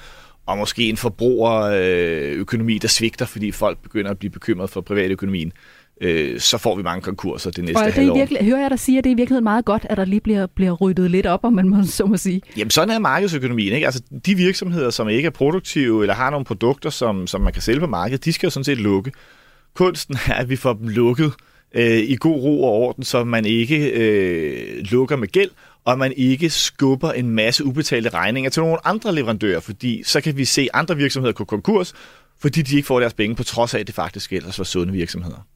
[0.46, 5.52] og måske en forbrugerøkonomi, der svigter, fordi folk begynder at blive bekymret for privatøkonomien,
[6.02, 8.16] øh, så får vi mange konkurser det næste og det halvår.
[8.16, 10.20] Virkelig, hører jeg dig sige, at det er i virkeligheden meget godt, at der lige
[10.20, 12.40] bliver, bliver ryddet lidt op, om man må, så må sige.
[12.56, 13.72] Jamen sådan er markedsøkonomien.
[13.72, 13.86] Ikke?
[13.86, 17.62] Altså, de virksomheder, som ikke er produktive eller har nogle produkter, som, som man kan
[17.62, 19.12] sælge på markedet, de skal jo sådan set lukke.
[19.74, 21.32] Kunsten er, at vi får dem lukket
[21.74, 25.50] øh, i god ro og orden, så man ikke øh, lukker med gæld,
[25.84, 30.36] og man ikke skubber en masse ubetalte regninger til nogle andre leverandører, fordi så kan
[30.36, 31.94] vi se andre virksomheder gå konkurs,
[32.42, 34.92] fordi de ikke får deres penge, på trods af, at det faktisk ellers var sunde
[34.92, 35.46] virksomheder.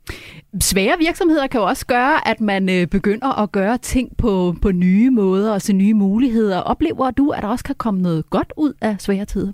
[0.61, 4.73] Svære virksomheder kan jo også gøre, at man øh, begynder at gøre ting på, på
[4.73, 6.59] nye måder og se nye muligheder.
[6.59, 9.53] Oplever du, at der også kan komme noget godt ud af svære tider?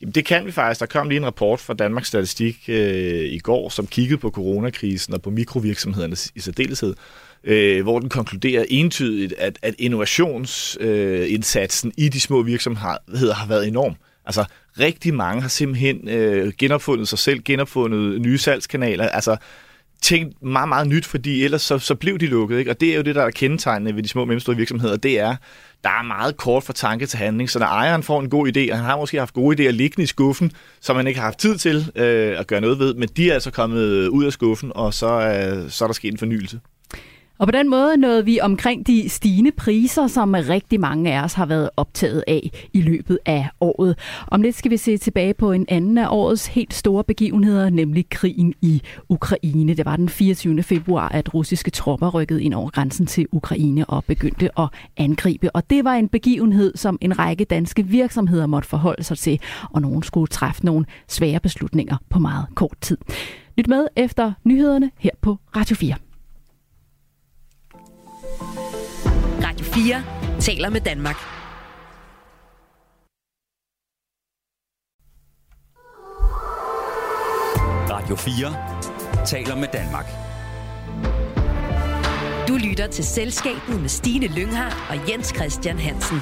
[0.00, 0.80] Jamen, det kan vi faktisk.
[0.80, 5.14] Der kom lige en rapport fra Danmarks Statistik øh, i går, som kiggede på coronakrisen
[5.14, 6.94] og på mikrovirksomhederne i særdeleshed,
[7.44, 13.68] øh, hvor den konkluderer entydigt, at, at innovationsindsatsen øh, i de små virksomheder har været
[13.68, 13.94] enorm.
[14.26, 14.44] Altså
[14.80, 19.36] rigtig mange har simpelthen øh, genopfundet sig selv, genopfundet nye salgskanaler, altså
[20.02, 22.58] tænkt meget, meget nyt, fordi ellers så, så blev de lukket.
[22.58, 22.70] Ikke?
[22.70, 25.20] Og det er jo det, der er kendetegnende ved de små og mellemstore virksomheder, det
[25.20, 25.36] er,
[25.84, 27.50] der er meget kort fra tanke til handling.
[27.50, 30.02] Så når ejeren får en god idé, og han har måske haft gode idéer liggende
[30.02, 33.08] i skuffen, som han ikke har haft tid til øh, at gøre noget ved, men
[33.16, 36.18] de er altså kommet ud af skuffen, og så, øh, så er der sket en
[36.18, 36.60] fornyelse.
[37.38, 41.32] Og på den måde nåede vi omkring de stigende priser, som rigtig mange af os
[41.32, 43.98] har været optaget af i løbet af året.
[44.26, 48.08] Om lidt skal vi se tilbage på en anden af årets helt store begivenheder, nemlig
[48.10, 49.74] krigen i Ukraine.
[49.74, 50.62] Det var den 24.
[50.62, 55.50] februar, at russiske tropper rykkede ind over grænsen til Ukraine og begyndte at angribe.
[55.56, 59.82] Og det var en begivenhed, som en række danske virksomheder måtte forholde sig til, og
[59.82, 62.98] nogen skulle træffe nogle svære beslutninger på meget kort tid.
[63.56, 66.05] Lyt med efter nyhederne her på Radio 4.
[69.76, 70.02] 4
[70.40, 71.16] taler med Danmark.
[77.90, 80.06] Radio 4 taler med Danmark.
[82.48, 86.16] Du lytter til Selskabet med Stine Lynghardt og Jens Christian Hansen.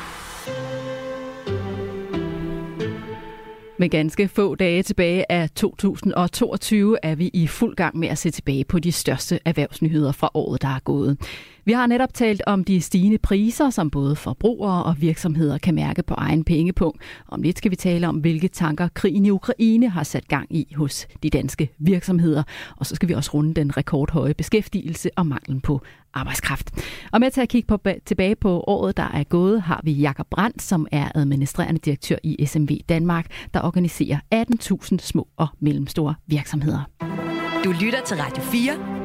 [3.79, 8.31] Med ganske få dage tilbage af 2022 er vi i fuld gang med at se
[8.31, 11.19] tilbage på de største erhvervsnyheder fra året, der er gået.
[11.67, 16.03] Vi har netop talt om de stigende priser, som både forbrugere og virksomheder kan mærke
[16.03, 17.03] på egen pengepunkt.
[17.29, 20.75] Om lidt skal vi tale om, hvilke tanker krigen i Ukraine har sat gang i
[20.77, 22.43] hos de danske virksomheder.
[22.77, 25.81] Og så skal vi også runde den rekordhøje beskæftigelse og manglen på
[26.15, 26.71] arbejdskraft.
[27.13, 30.27] Og med til at kigge på, tilbage på året, der er gået, har vi Jakob
[30.31, 36.91] Brandt, som er administrerende direktør i SMV Danmark, der organiserer 18.000 små og mellemstore virksomheder.
[37.65, 39.04] Du lytter til Radio 4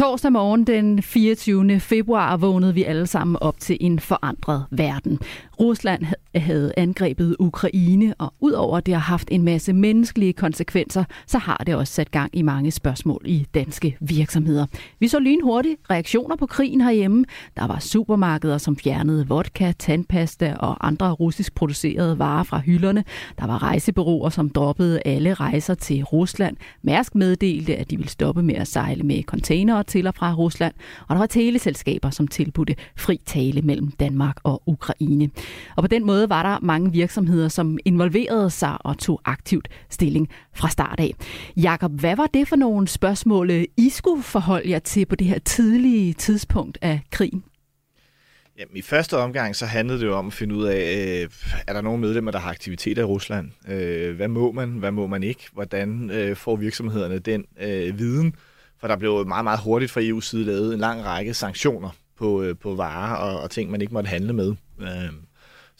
[0.00, 1.80] Torsdag morgen den 24.
[1.80, 5.20] februar vågnede vi alle sammen op til en forandret verden.
[5.60, 11.38] Rusland havde angrebet Ukraine, og udover at det har haft en masse menneskelige konsekvenser, så
[11.38, 14.66] har det også sat gang i mange spørgsmål i danske virksomheder.
[14.98, 17.24] Vi så lynhurtigt reaktioner på krigen herhjemme.
[17.56, 23.04] Der var supermarkeder, som fjernede vodka, tandpasta og andre russisk producerede varer fra hylderne.
[23.38, 26.56] Der var rejsebureauer, som droppede alle rejser til Rusland.
[26.82, 30.74] Mærsk meddelte, at de ville stoppe med at sejle med containere til og fra Rusland.
[31.08, 35.30] Og der var teleselskaber, som tilbudte fri tale mellem Danmark og Ukraine.
[35.76, 40.28] Og på den måde var der mange virksomheder, som involverede sig og tog aktivt stilling
[40.54, 41.14] fra start af.
[41.56, 45.38] Jakob, hvad var det for nogle spørgsmål, I skulle forholde jer til på det her
[45.38, 47.44] tidlige tidspunkt af krigen?
[48.58, 51.28] Jamen, I første omgang så handlede det jo om at finde ud af, øh,
[51.66, 53.50] er der nogle medlemmer, der har aktiviteter i Rusland?
[53.68, 55.48] Øh, hvad må man, hvad må man ikke?
[55.52, 58.34] Hvordan øh, får virksomhederne den øh, viden?
[58.80, 62.42] For der blev meget, meget hurtigt fra EU's side lavet en lang række sanktioner på,
[62.42, 64.54] øh, på varer og, og ting, man ikke måtte handle med.
[64.80, 65.12] Øh,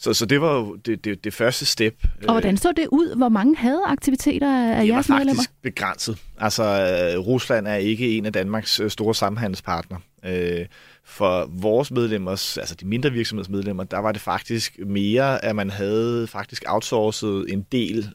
[0.01, 1.95] så, så det var jo det, det, det første step.
[2.27, 3.15] Og hvordan så det ud?
[3.15, 5.19] Hvor mange havde aktiviteter af jeres medlemmer?
[5.19, 6.17] Det var faktisk begrænset.
[6.37, 9.99] Altså, øh, Rusland er ikke en af Danmarks øh, store samhandelspartnere.
[10.25, 10.65] Øh,
[11.05, 16.27] for vores medlemmers, altså de mindre virksomhedsmedlemmer, der var det faktisk mere, at man havde
[16.27, 18.09] faktisk outsourcet en del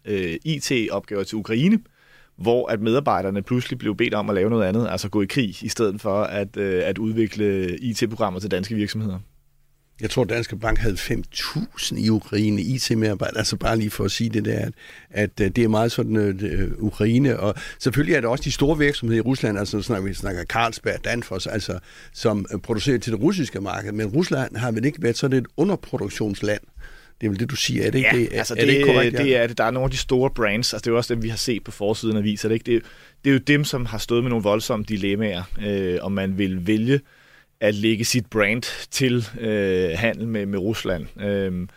[0.44, 1.78] IT-opgaver til Ukraine,
[2.36, 5.64] hvor at medarbejderne pludselig blev bedt om at lave noget andet, altså gå i krig,
[5.64, 9.18] i stedet for at, at udvikle IT-programmer til danske virksomheder.
[10.00, 14.30] Jeg tror, Danske Bank havde 5.000 i Ukraine IT-medarbejdere, altså bare lige for at sige
[14.30, 14.72] det der, at,
[15.10, 18.78] at øh, det er meget sådan uh, Ukraine, og selvfølgelig er der også de store
[18.78, 21.78] virksomheder i Rusland, altså snakker vi snakker Carlsberg, Danfoss, altså
[22.12, 26.60] som producerer til det russiske marked, men Rusland har vel ikke været sådan et underproduktionsland.
[27.20, 28.28] Det er vel det, du siger, er det ikke ja, det?
[28.32, 29.22] Altså er det, det, ikke korrekt, ja?
[29.22, 29.58] det er det.
[29.58, 31.36] Der er nogle af de store brands, altså det er jo også dem, vi har
[31.36, 32.48] set på forsiden af aviser.
[32.48, 32.72] Det, ikke?
[32.72, 32.82] Det,
[33.24, 36.66] det er jo dem, som har stået med nogle voldsomme dilemmaer, øh, om man vil
[36.66, 37.00] vælge
[37.60, 41.20] at lægge sit brand til øh, handel med, med Rusland.
[41.20, 41.68] Øh,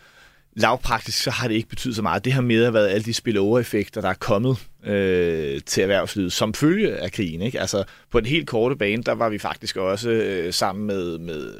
[0.56, 2.24] lavpraktisk så har det ikke betydet så meget.
[2.24, 6.96] Det har med været alle de spillover-effekter, der er kommet øh, til erhvervslivet som følge
[6.96, 7.42] af krigen.
[7.42, 7.60] Ikke?
[7.60, 11.54] Altså, på en helt korte bane, der var vi faktisk også øh, sammen med, med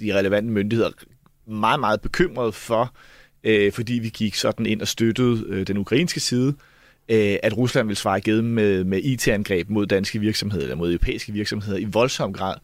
[0.00, 0.90] de relevante myndigheder
[1.46, 2.94] meget, meget bekymrede for,
[3.44, 6.54] øh, fordi vi gik sådan ind og støttede øh, den ukrainske side,
[7.08, 11.32] øh, at Rusland ville svare igen med, med IT-angreb mod danske virksomheder eller mod europæiske
[11.32, 12.54] virksomheder i voldsom grad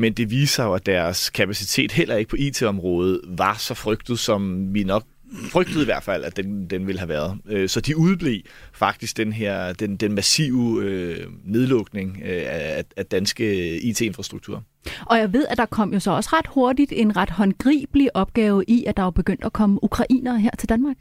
[0.00, 4.74] men det viser jo, at deres kapacitet heller ikke på IT-området var så frygtet, som
[4.74, 5.04] vi nok
[5.50, 7.38] frygtede i hvert fald, at den, den ville have været.
[7.48, 8.40] Øh, så de udblev
[8.72, 14.62] faktisk den her den, den massive øh, nedlukning øh, af, af danske IT-infrastruktur.
[15.06, 18.64] Og jeg ved, at der kom jo så også ret hurtigt en ret håndgribelig opgave
[18.68, 20.96] i, at der var begyndt at komme ukrainere her til Danmark.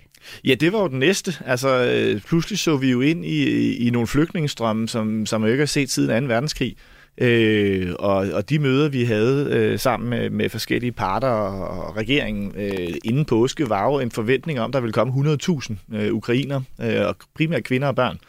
[0.46, 1.34] Ja, det var jo den næste.
[1.46, 5.62] Altså, øh, pludselig så vi jo ind i, i nogle flygtningestrømme, som, som jeg ikke
[5.62, 6.28] har set siden 2.
[6.28, 6.76] verdenskrig.
[7.20, 11.98] Øh, og, og de møder, vi havde øh, sammen med, med forskellige parter og, og
[11.98, 16.14] regeringen øh, inden påske, var jo en forventning om, at der ville komme 100.000 øh,
[16.14, 18.20] ukrainer, øh, og primært kvinder og børn.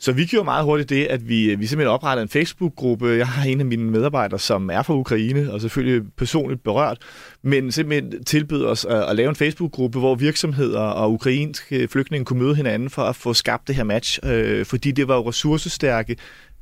[0.00, 3.06] Så vi gjorde meget hurtigt det, at vi, vi simpelthen oprettede en Facebook-gruppe.
[3.06, 6.98] Jeg har en af mine medarbejdere, som er fra Ukraine, og selvfølgelig personligt berørt,
[7.42, 12.42] men simpelthen tilbød os at, at lave en Facebook-gruppe, hvor virksomheder og ukrainske flygtninge kunne
[12.42, 16.16] møde hinanden for at få skabt det her match, øh, fordi det var jo ressourcestærke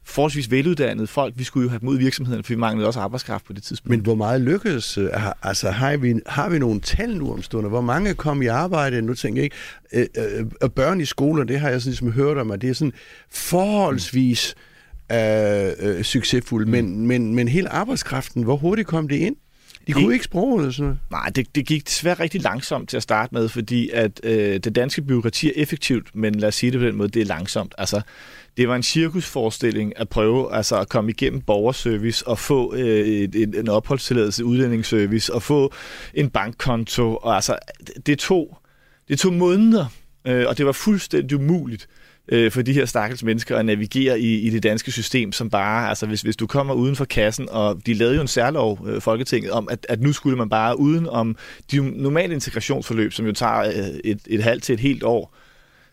[0.08, 1.34] forholdsvis veluddannede folk.
[1.36, 3.62] Vi skulle jo have dem ud i virksomheden, for vi manglede også arbejdskraft på det
[3.62, 3.90] tidspunkt.
[3.90, 4.98] Men hvor meget lykkedes?
[4.98, 5.08] øh,
[5.42, 7.70] Altså, har vi, har vi nogle tal nu om stunder?
[7.70, 9.02] Hvor mange kom i arbejde?
[9.02, 9.56] Nu tænker jeg ikke,
[10.18, 12.70] øh, øh, øh, børn i skoler, det har jeg sådan ligesom hørt om, at det
[12.70, 12.92] er sådan
[13.30, 14.54] forholdsvis
[15.12, 15.18] øh,
[15.78, 19.36] øh, succesfuldt, men, men, men hele arbejdskraften, hvor hurtigt kom det ind?
[19.86, 20.98] De kunne Det- ikke sproget eller sådan noget.
[21.10, 24.74] Nej, det, det gik desværre rigtig langsomt til at starte med, fordi at øh, det
[24.74, 27.74] danske byråkrati er effektivt, men lad os sige det på den måde, det er langsomt.
[27.78, 28.00] Altså,
[28.58, 33.34] det var en cirkusforestilling at prøve altså, at komme igennem borgerservice og få øh, et,
[33.34, 35.72] et, en opholdstilladelse, udlændingsservice og få
[36.14, 37.16] en bankkonto.
[37.16, 38.58] Og, altså, det, det, tog,
[39.08, 39.86] det tog måneder,
[40.24, 41.88] øh, og det var fuldstændig umuligt
[42.28, 45.88] øh, for de her stakkels mennesker at navigere i, i det danske system, som bare,
[45.88, 49.00] altså hvis, hvis du kommer uden for kassen, og de lavede jo en særlov, øh,
[49.00, 51.36] Folketinget, om at, at nu skulle man bare uden om
[51.72, 55.34] de normale integrationsforløb, som jo tager øh, et, et halvt til et helt år,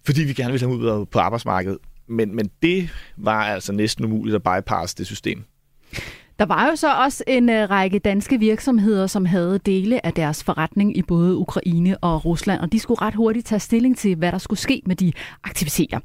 [0.06, 1.78] fordi vi gerne vil have dem ud på arbejdsmarkedet.
[2.08, 5.44] Men, men det var altså næsten umuligt at bypasse det system.
[6.39, 10.43] Der var jo så også en øh, række danske virksomheder, som havde dele af deres
[10.43, 14.32] forretning i både Ukraine og Rusland, og de skulle ret hurtigt tage stilling til, hvad
[14.32, 15.12] der skulle ske med de
[15.43, 16.00] aktiviteter.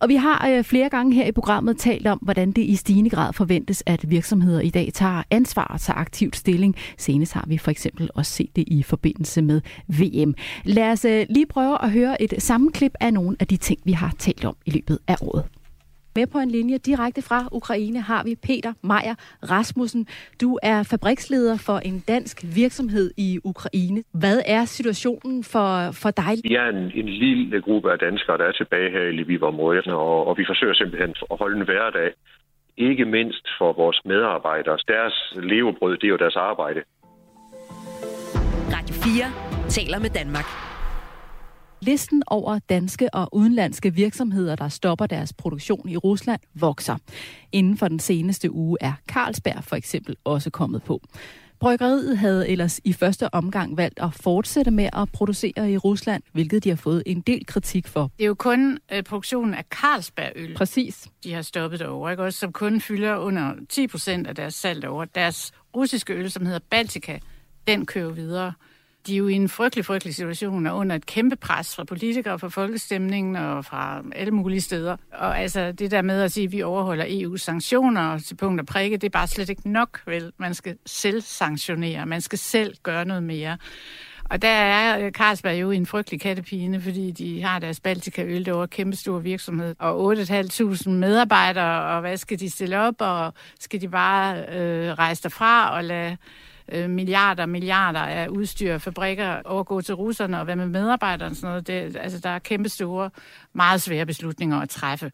[0.00, 3.10] Og vi har øh, flere gange her i programmet talt om, hvordan det i stigende
[3.10, 6.76] grad forventes, at virksomheder i dag tager ansvar og tager aktivt stilling.
[6.98, 10.34] Senest har vi for eksempel også set det i forbindelse med VM.
[10.64, 13.92] Lad os øh, lige prøve at høre et sammenklip af nogle af de ting, vi
[13.92, 15.44] har talt om i løbet af året.
[16.16, 19.14] Med på en linje direkte fra Ukraine har vi Peter Meier
[19.50, 20.06] Rasmussen.
[20.40, 24.02] Du er fabriksleder for en dansk virksomhed i Ukraine.
[24.12, 26.34] Hvad er situationen for, for dig?
[26.42, 30.26] Vi er en, en lille gruppe af danskere, der er tilbage her i Lviv-området, og,
[30.26, 32.10] og vi forsøger simpelthen at holde en hverdag.
[32.76, 34.78] Ikke mindst for vores medarbejdere.
[34.88, 36.80] Deres levebrød, det er jo deres arbejde.
[38.76, 40.73] Radio 4 taler med Danmark.
[41.84, 46.96] Listen over danske og udenlandske virksomheder, der stopper deres produktion i Rusland, vokser.
[47.52, 51.00] Inden for den seneste uge er Carlsberg for eksempel også kommet på.
[51.60, 56.64] Bryggeriet havde ellers i første omgang valgt at fortsætte med at producere i Rusland, hvilket
[56.64, 58.10] de har fået en del kritik for.
[58.16, 61.08] Det er jo kun øh, produktionen af Carlsbergøl, Præcis.
[61.24, 62.22] de har stoppet derovre, ikke?
[62.22, 65.06] Også, som kun fylder under 10 procent af deres salg derovre.
[65.14, 67.18] Deres russiske øl, som hedder Baltica,
[67.66, 68.52] den kører videre.
[69.06, 72.38] De er jo i en frygtelig, frygtelig situation og under et kæmpe pres fra politikere,
[72.38, 74.96] fra folkestemningen og fra alle mulige steder.
[75.12, 78.66] Og altså det der med at sige, at vi overholder EU's sanktioner til punkt og
[78.66, 80.32] prikke, det er bare slet ikke nok, vel?
[80.38, 83.56] Man skal selv sanktionere, man skal selv gøre noget mere.
[84.30, 88.68] Og der er Carlsberg jo i en frygtelig kattepine, fordi de har deres Baltica-øl derovre,
[88.68, 93.88] kæmpe stor virksomhed, og 8.500 medarbejdere, og hvad skal de stille op, og skal de
[93.88, 96.16] bare øh, rejse derfra og lade
[96.72, 101.48] øh, milliarder milliarder af udstyr, fabrikker overgå til russerne, og hvad med medarbejderne og sådan
[101.48, 101.66] noget.
[101.66, 103.10] Det, altså, der er kæmpe store,
[103.52, 105.12] meget svære beslutninger at træffe.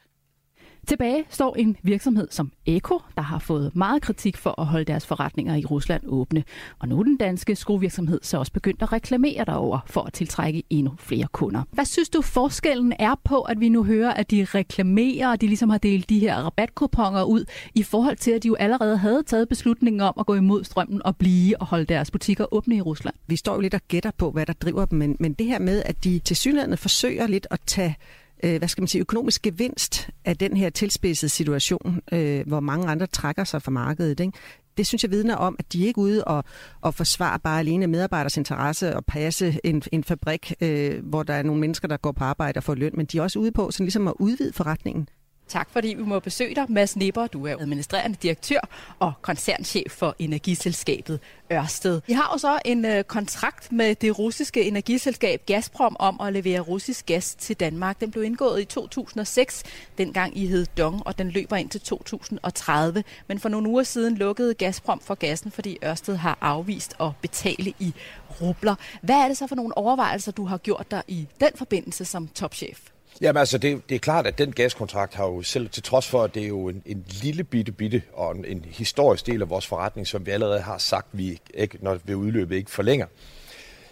[0.87, 5.07] Tilbage står en virksomhed som Eko, der har fået meget kritik for at holde deres
[5.07, 6.45] forretninger i Rusland åbne.
[6.79, 10.63] Og nu er den danske skruvirksomhed så også begyndt at reklamere derover for at tiltrække
[10.71, 11.63] endnu flere kunder.
[11.73, 15.47] Hvad synes du forskellen er på, at vi nu hører, at de reklamerer, og de
[15.47, 19.23] ligesom har delt de her rabatkuponger ud, i forhold til, at de jo allerede havde
[19.23, 22.81] taget beslutningen om at gå imod strømmen og blive og holde deres butikker åbne i
[22.81, 23.15] Rusland?
[23.27, 25.59] Vi står jo lidt og gætter på, hvad der driver dem, men, men det her
[25.59, 27.97] med, at de til synligheden forsøger lidt at tage
[28.43, 32.89] øh, hvad skal man sige, økonomisk gevinst af den her tilspidsede situation, øh, hvor mange
[32.89, 34.21] andre trækker sig fra markedet.
[34.21, 34.33] Ikke?
[34.77, 36.45] Det synes jeg vidner om, at de ikke er ude og,
[36.81, 41.43] og forsvare bare alene medarbejders interesse og passe en, en fabrik, øh, hvor der er
[41.43, 43.71] nogle mennesker, der går på arbejde og får løn, men de er også ude på
[43.71, 45.09] sådan ligesom at udvide forretningen.
[45.51, 47.27] Tak fordi vi må besøge dig, Mads Nipper.
[47.27, 48.61] Du er administrerende direktør
[48.99, 51.21] og koncernchef for energiselskabet
[51.53, 52.01] Ørsted.
[52.07, 56.61] Vi har jo så en øh, kontrakt med det russiske energiselskab Gazprom om at levere
[56.61, 58.01] russisk gas til Danmark.
[58.01, 59.63] Den blev indgået i 2006,
[59.99, 63.05] dengang I hed Dong, og den løber ind til 2030.
[63.27, 67.75] Men for nogle uger siden lukkede Gazprom for gassen, fordi Ørsted har afvist at betale
[67.79, 67.95] i
[68.41, 68.75] rubler.
[69.03, 72.29] Hvad er det så for nogle overvejelser, du har gjort dig i den forbindelse som
[72.29, 72.90] topchef?
[73.21, 76.23] Jamen altså, det, det er klart, at den gaskontrakt har jo selv, til trods for,
[76.23, 79.51] at det er jo en, en lille bitte bitte og en, en historisk del af
[79.51, 83.07] vores forretning, som vi allerede har sagt, vi ikke, når vi udløbet ikke forlænger,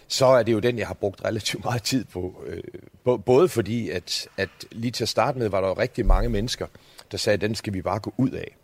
[0.07, 2.43] så er det jo den, jeg har brugt relativt meget tid på.
[2.47, 6.29] Øh, både fordi, at, at lige til at starte med, var der jo rigtig mange
[6.29, 6.67] mennesker,
[7.11, 8.55] der sagde, at den skal vi bare gå ud af.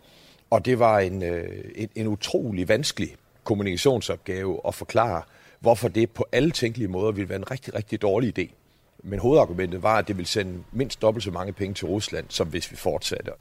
[0.49, 5.21] Og det var en, øh, en, en utrolig vanskelig kommunikationsopgave at forklare,
[5.59, 8.64] hvorfor det på alle tænkelige måder ville være en rigtig, rigtig dårlig idé.
[9.07, 12.47] Men hovedargumentet var, at det ville sende mindst dobbelt så mange penge til Rusland, som
[12.47, 13.31] hvis vi fortsatte.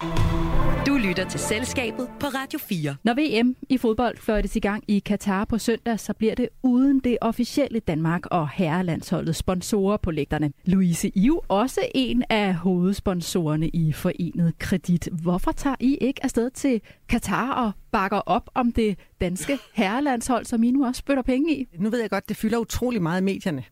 [0.86, 2.96] Du lytter til Selskabet på Radio 4.
[3.04, 7.00] Når VM i fodbold fløjtes i gang i Katar på søndag, så bliver det uden
[7.00, 10.52] det officielle Danmark og herrelandsholdets sponsorer på lægterne.
[10.64, 15.08] Louise Iv, også en af hovedsponsorerne i Forenet Kredit.
[15.22, 20.62] Hvorfor tager I ikke afsted til Katar og bakker op om det danske herrelandshold, som
[20.62, 21.66] I nu også spytter penge i?
[21.78, 23.64] Nu ved jeg godt, det fylder utrolig meget i medierne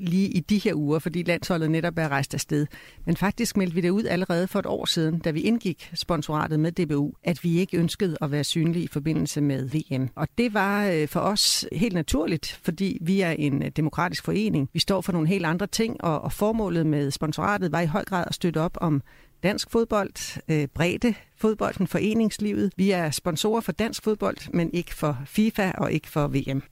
[0.00, 2.66] lige i de her uger, fordi landsholdet netop er rejst afsted.
[3.06, 6.60] Men faktisk meldte vi det ud allerede for et år siden, da vi indgik sponsoratet
[6.60, 10.08] med DBU, at vi ikke ønskede at være synlige i forbindelse med VM.
[10.14, 14.68] Og det var øh, for os helt naturligt, fordi vi er en øh, demokratisk forening.
[14.72, 18.04] Vi står for nogle helt andre ting, og, og formålet med sponsoratet var i høj
[18.04, 19.02] grad at støtte op om
[19.42, 22.72] dansk fodbold, øh, bredde fodbolden, foreningslivet.
[22.76, 26.62] Vi er sponsorer for dansk fodbold, men ikke for FIFA og ikke for VM.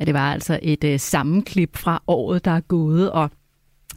[0.00, 3.30] Ja, det var altså et øh, sammenklip fra året, der er gået, og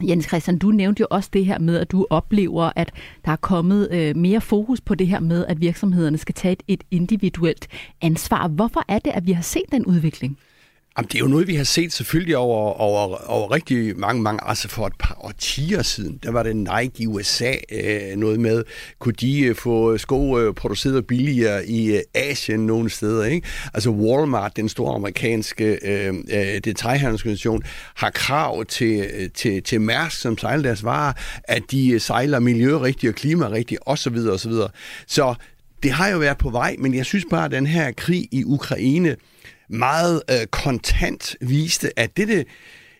[0.02, 2.92] Jens Christian, du nævnte jo også det her med, at du oplever, at
[3.24, 6.62] der er kommet øh, mere fokus på det her med, at virksomhederne skal tage et,
[6.68, 7.68] et individuelt
[8.02, 8.48] ansvar.
[8.48, 10.38] Hvorfor er det, at vi har set den udvikling?
[10.98, 14.40] Jamen, det er jo noget, vi har set selvfølgelig over, over, over rigtig mange, mange,
[14.42, 16.20] altså for et par årtier siden.
[16.22, 18.64] Der var det Nike i USA øh, noget med,
[18.98, 23.48] kunne de øh, få sko øh, produceret billigere i øh, Asien nogle steder, ikke?
[23.74, 27.62] Altså Walmart, den store amerikanske øh, øh, detaljhandelsorganisation,
[27.94, 31.12] har krav til, øh, til, til Mærsk, som sejler deres varer,
[31.44, 34.16] at de øh, sejler miljørigtigt og klimarigtigt osv.
[34.16, 34.52] osv.
[35.06, 35.34] Så
[35.82, 38.44] det har jo været på vej, men jeg synes bare, at den her krig i
[38.44, 39.16] Ukraine,
[39.68, 42.46] meget øh, kontant viste, at det, det,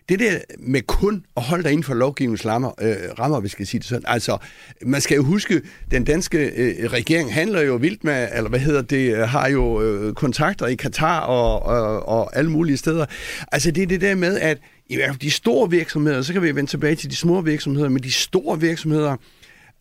[0.09, 3.67] det der med kun at holde dig inden for lovgivningens rammer, øh, rammer, vi skal
[3.67, 4.37] sige det sådan, altså,
[4.81, 5.61] man skal jo huske,
[5.91, 9.81] den danske øh, regering handler jo vildt med, eller hvad hedder det, øh, har jo
[9.81, 13.05] øh, kontakter i Katar og, og, og alle mulige steder.
[13.51, 14.57] Altså, det er det der med, at
[14.87, 17.89] i hvert fald de store virksomheder, så kan vi vende tilbage til de små virksomheder,
[17.89, 19.15] men de store virksomheder,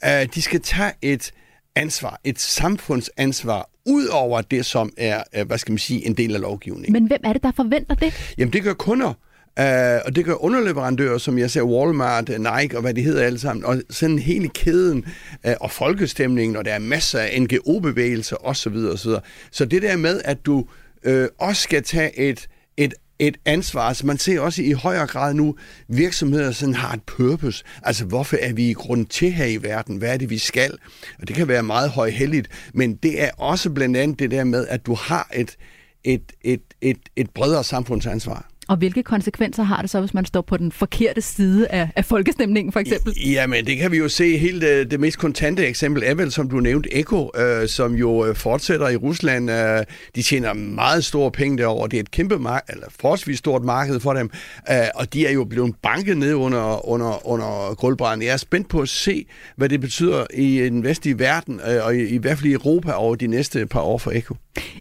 [0.05, 1.33] øh, de skal tage et
[1.77, 6.35] ansvar, et samfundsansvar, ud over det, som er, øh, hvad skal man sige, en del
[6.35, 6.93] af lovgivningen.
[6.93, 8.35] Men hvem er det, der forventer det?
[8.39, 9.15] Jamen, det gør kunder.
[9.61, 9.65] Uh,
[10.05, 13.65] og det gør underleverandører, som jeg ser Walmart, Nike og hvad de hedder alle sammen,
[13.65, 15.05] og sådan hele kæden
[15.47, 18.77] uh, og folkestemningen, og der er masser af NGO-bevægelser osv.
[18.77, 19.11] osv.
[19.51, 20.67] Så det der med, at du
[21.09, 23.83] uh, også skal tage et, et et ansvar.
[23.83, 25.57] Altså man ser også i højere grad nu,
[25.89, 27.65] virksomheder sådan har et purpose.
[27.83, 29.97] Altså hvorfor er vi i grund til her i verden?
[29.97, 30.79] Hvad er det, vi skal?
[31.21, 34.67] Og det kan være meget højhelligt, men det er også blandt andet det der med,
[34.67, 35.57] at du har et,
[36.05, 38.51] et, et, et, et bredere samfundsansvar.
[38.69, 42.05] Og hvilke konsekvenser har det så, hvis man står på den forkerte side af, af
[42.05, 43.15] folkestemningen, for eksempel?
[43.27, 44.39] Jamen, det kan vi jo se.
[44.39, 48.27] Helt det, det mest kontante eksempel er vel, som du nævnte, Eko, øh, som jo
[48.27, 49.51] øh, fortsætter i Rusland.
[49.51, 49.85] Øh,
[50.15, 51.89] de tjener meget store penge derovre.
[51.89, 54.31] Det er et kæmpe marked, eller forholdsvis stort marked for dem.
[54.71, 58.27] Øh, og de er jo blevet banket ned under, under, under gulvbrænden.
[58.27, 61.97] Jeg er spændt på at se, hvad det betyder i den vestlige verden, øh, og
[61.97, 64.35] i, i hvert fald i Europa over de næste par år for Eko.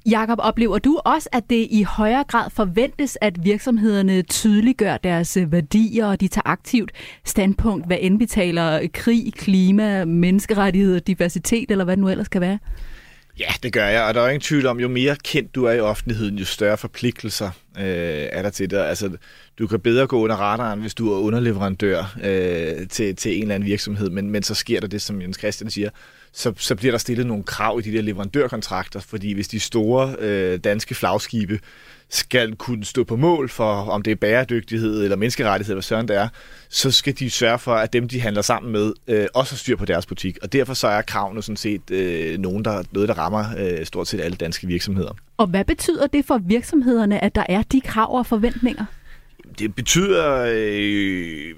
[0.06, 5.52] Jakob, oplever du også, at det i højere grad forventes, at virksomhederne tydeliggør deres øh,
[5.52, 6.92] værdier, og de tager aktivt
[7.26, 12.28] standpunkt, hvad end vi taler øh, krig, klima, menneskerettigheder, diversitet, eller hvad det nu ellers
[12.28, 12.60] kan være?
[13.40, 15.72] Ja, det gør jeg, og der er ingen tvivl om, jo mere kendt du er
[15.72, 17.84] i offentligheden, jo større forpligtelser øh,
[18.32, 18.78] er der til det.
[18.78, 19.10] Altså,
[19.60, 23.56] du kan bedre gå under radaren, hvis du er underleverandør øh, til, til en eller
[23.56, 25.90] anden virksomhed, men, men så sker der det, som Jens Christian siger,
[26.34, 30.16] så, så bliver der stillet nogle krav i de der leverandørkontrakter, fordi hvis de store
[30.20, 31.60] øh, danske flagskibe
[32.10, 36.16] skal kunne stå på mål for, om det er bæredygtighed eller menneskerettighed, hvad søren det
[36.16, 36.28] er,
[36.70, 39.76] så skal de sørge for, at dem, de handler sammen med, øh, også har styr
[39.76, 40.38] på deres butik.
[40.42, 44.08] Og derfor så er kravene sådan set øh, nogen, der, noget, der rammer øh, stort
[44.08, 45.12] set alle danske virksomheder.
[45.38, 48.86] Og hvad betyder det for virksomhederne, at der er de krav og forventninger?
[49.60, 51.56] Det betyder øh,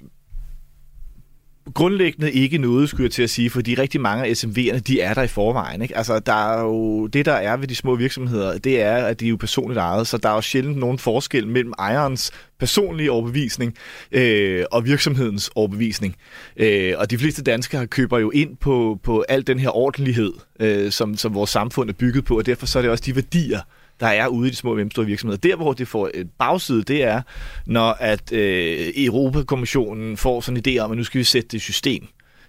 [1.74, 5.14] grundlæggende ikke noget, skulle jeg til at sige, fordi rigtig mange af SMV'erne, de er
[5.14, 5.82] der i forvejen.
[5.82, 5.96] Ikke?
[5.96, 9.26] Altså, der er jo, det, der er ved de små virksomheder, det er, at de
[9.26, 13.74] er jo personligt ejet, så der er jo sjældent nogen forskel mellem ejerens personlige overbevisning
[14.12, 16.16] øh, og virksomhedens overbevisning.
[16.56, 20.90] Øh, og de fleste danskere køber jo ind på, på al den her ordentlighed, øh,
[20.92, 23.60] som, som vores samfund er bygget på, og derfor så er det også de værdier,
[24.00, 25.40] der er ude i de små og mellemstore virksomheder.
[25.40, 27.22] Der, hvor det får et bagside, det er,
[27.66, 31.60] når at øh, Europakommissionen får sådan en idé om, at nu skal vi sætte det
[31.60, 32.06] system.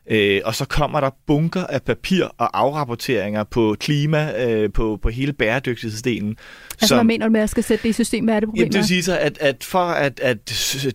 [0.09, 5.09] Øh, og så kommer der bunker af papir og afrapporteringer på klima, øh, på, på
[5.09, 6.37] hele bæredygtighedsdelen.
[6.71, 8.25] Altså, som, hvad mener du med, at jeg skal sætte det i system?
[8.25, 8.61] Hvad er det problemet?
[8.61, 10.37] Jamen, det vil sige så, at, at for at, at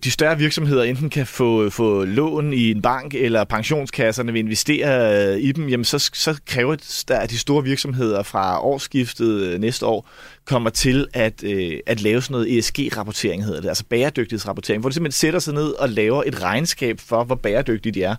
[0.04, 5.40] de større virksomheder enten kan få, få lån i en bank, eller pensionskasserne vil investere
[5.40, 10.08] i dem, jamen så, så kræver det, at de store virksomheder fra årsskiftet næste år
[10.44, 14.94] kommer til at, øh, at lave sådan noget ESG-rapportering, hedder det, altså bæredygtighedsrapportering, hvor de
[14.94, 18.16] simpelthen sætter sig ned og laver et regnskab for, hvor bæredygtige de er.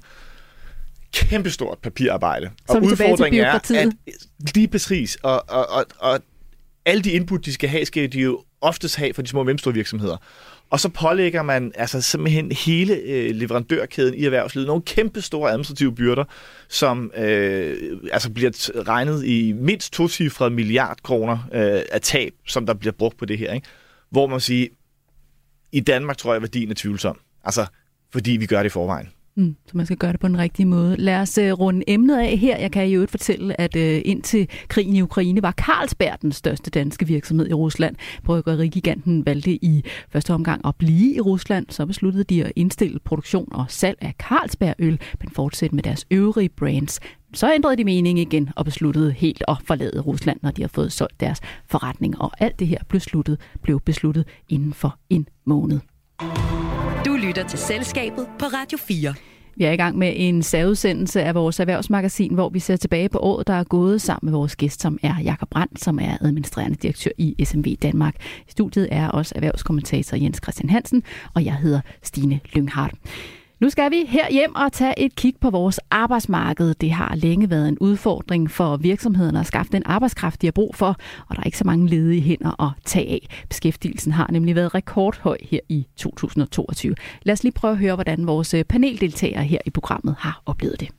[1.14, 2.50] Kæmpestort papirarbejde.
[2.70, 3.90] Tilbage til udfordringen er, at
[4.56, 6.20] lige præcis, og, og, og, og
[6.86, 9.46] alle de input, de skal have, skal de jo oftest have fra de små og
[9.46, 10.18] mellemstore virksomheder.
[10.70, 15.96] Og så pålægger man altså simpelthen hele øh, leverandørkæden i erhvervslivet nogle kæmpe store administrative
[15.96, 16.24] byrder,
[16.70, 18.52] som øh, altså bliver
[18.88, 20.08] regnet i mindst to
[20.50, 23.54] milliard kroner øh, af tab, som der bliver brugt på det her.
[23.54, 23.68] Ikke?
[24.10, 24.68] Hvor man siger,
[25.72, 27.20] i Danmark tror jeg, værdien er tvivlsom.
[27.44, 27.66] Altså,
[28.12, 29.10] fordi vi gør det i forvejen.
[29.36, 30.96] Mm, så man skal gøre det på den rigtige måde.
[30.98, 32.58] Lad os uh, runde emnet af her.
[32.58, 36.72] Jeg kan i øvrigt fortælle, at uh, indtil krigen i Ukraine var Carlsberg den største
[36.72, 37.96] danske virksomhed i Rusland.
[38.24, 41.66] Bryggerigiganten valgte i første omgang at blive i Rusland.
[41.70, 46.50] Så besluttede de at indstille produktion og salg af Carlsberg-øl, men fortsætte med deres øvrige
[46.50, 47.00] brands.
[47.34, 50.92] Så ændrede de mening igen og besluttede helt at forlade Rusland, når de har fået
[50.92, 52.22] solgt deres forretning.
[52.22, 55.80] Og alt det her blev, sluttet, blev besluttet inden for en måned.
[57.06, 59.14] Du lytter til Selskabet på Radio 4.
[59.56, 63.20] Vi er i gang med en særudsendelse af vores erhvervsmagasin, hvor vi ser tilbage på
[63.20, 66.76] året, der er gået sammen med vores gæst, som er Jakob Brandt, som er administrerende
[66.76, 68.16] direktør i SMV Danmark.
[68.48, 72.96] I studiet er også erhvervskommentator Jens Christian Hansen, og jeg hedder Stine Lynghardt.
[73.60, 76.74] Nu skal vi her hjem og tage et kig på vores arbejdsmarked.
[76.74, 80.76] Det har længe været en udfordring for virksomhederne at skaffe den arbejdskraft, de har brug
[80.76, 80.96] for,
[81.28, 83.46] og der er ikke så mange ledige hænder at tage af.
[83.50, 86.96] Beskæftigelsen har nemlig været rekordhøj her i 2022.
[87.24, 90.80] Lad os lige prøve at høre, hvordan vores øh, paneldeltagere her i programmet har oplevet
[90.80, 90.90] det.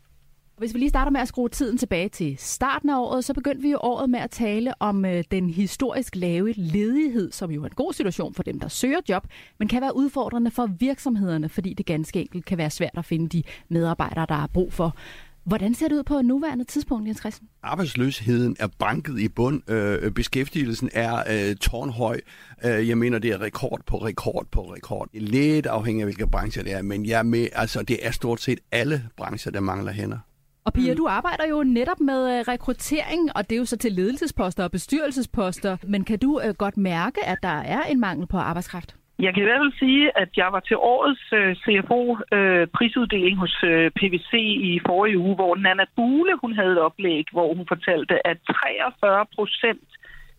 [0.58, 3.62] Hvis vi lige starter med at skrue tiden tilbage til starten af året, så begyndte
[3.62, 7.66] vi jo året med at tale om øh, den historisk lave ledighed, som jo er
[7.66, 9.26] en god situation for dem, der søger job,
[9.58, 13.28] men kan være udfordrende for virksomhederne, fordi det ganske enkelt kan være svært at finde
[13.28, 14.96] de medarbejdere, der er brug for.
[15.44, 17.48] Hvordan ser det ud på nuværende tidspunkt, Jens Christen?
[17.62, 19.70] Arbejdsløsheden er banket i bund.
[19.70, 22.20] Øh, øh, beskæftigelsen er øh, tårnhøj.
[22.64, 25.08] Øh, jeg mener, det er rekord på rekord på rekord.
[25.12, 28.40] Lidt afhængig af, hvilke brancher det er, men jeg er med, altså, det er stort
[28.40, 30.18] set alle brancher, der mangler hænder.
[30.66, 33.92] Og Pia, du arbejder jo netop med øh, rekruttering, og det er jo så til
[33.92, 35.76] ledelsesposter og bestyrelsesposter.
[35.82, 38.96] Men kan du øh, godt mærke, at der er en mangel på arbejdskraft?
[39.18, 43.54] Jeg kan i hvert fald sige, at jeg var til årets øh, CFO-prisuddeling øh, hos
[43.64, 44.32] øh, PVC
[44.70, 49.26] i forrige uge, hvor Nana Bule hun havde et oplæg, hvor hun fortalte, at 43
[49.36, 49.88] procent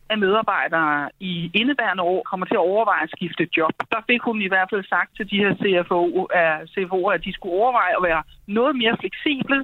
[0.09, 3.73] af medarbejdere i indeværende år kommer til at overveje at skifte job.
[3.93, 6.01] Der fik hun i hvert fald sagt til de her CFO,
[6.39, 9.59] uh, CFO'er, at de skulle overveje at være noget mere fleksible,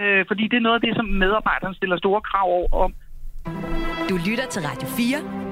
[0.00, 2.50] øh, fordi det er noget af det, som medarbejderne stiller store krav
[2.84, 2.94] om.
[4.10, 5.48] Du lytter til Radio 4.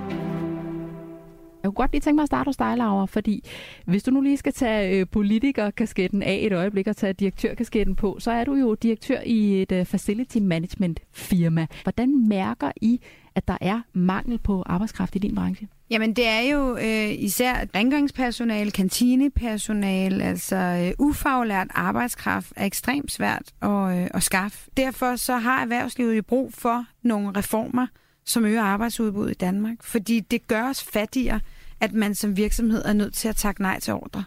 [1.63, 3.49] Jeg kunne godt lige tænke mig at starte hos dig, Laura, fordi
[3.87, 8.17] hvis du nu lige skal tage øh, politikerkasketten af et øjeblik og tage direktørkasketten på,
[8.19, 11.67] så er du jo direktør i et uh, facility management firma.
[11.83, 13.01] Hvordan mærker I,
[13.37, 15.69] at der er mangel på arbejdskraft i din branche?
[15.91, 23.53] Jamen det er jo øh, især rengøringspersonale, kantinepersonale, altså øh, ufaglært arbejdskraft er ekstremt svært
[23.63, 24.71] at, øh, at skaffe.
[24.77, 27.87] Derfor så har erhvervslivet jo brug for nogle reformer,
[28.25, 31.41] som øger arbejdsudbuddet i Danmark, fordi det gør os fattigere,
[31.81, 34.25] at man som virksomhed er nødt til at takke nej til ordre.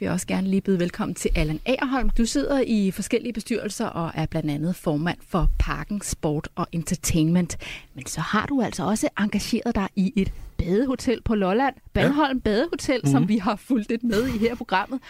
[0.00, 2.10] Vi vil også gerne lige byde velkommen til Allan Agerholm.
[2.10, 7.58] Du sidder i forskellige bestyrelser og er blandt andet formand for Parken Sport og Entertainment.
[7.94, 12.50] Men så har du altså også engageret dig i et badehotel på Lolland, Bandholm ja.
[12.50, 13.12] Badehotel, mm-hmm.
[13.12, 15.00] som vi har fulgt lidt med i her programmet.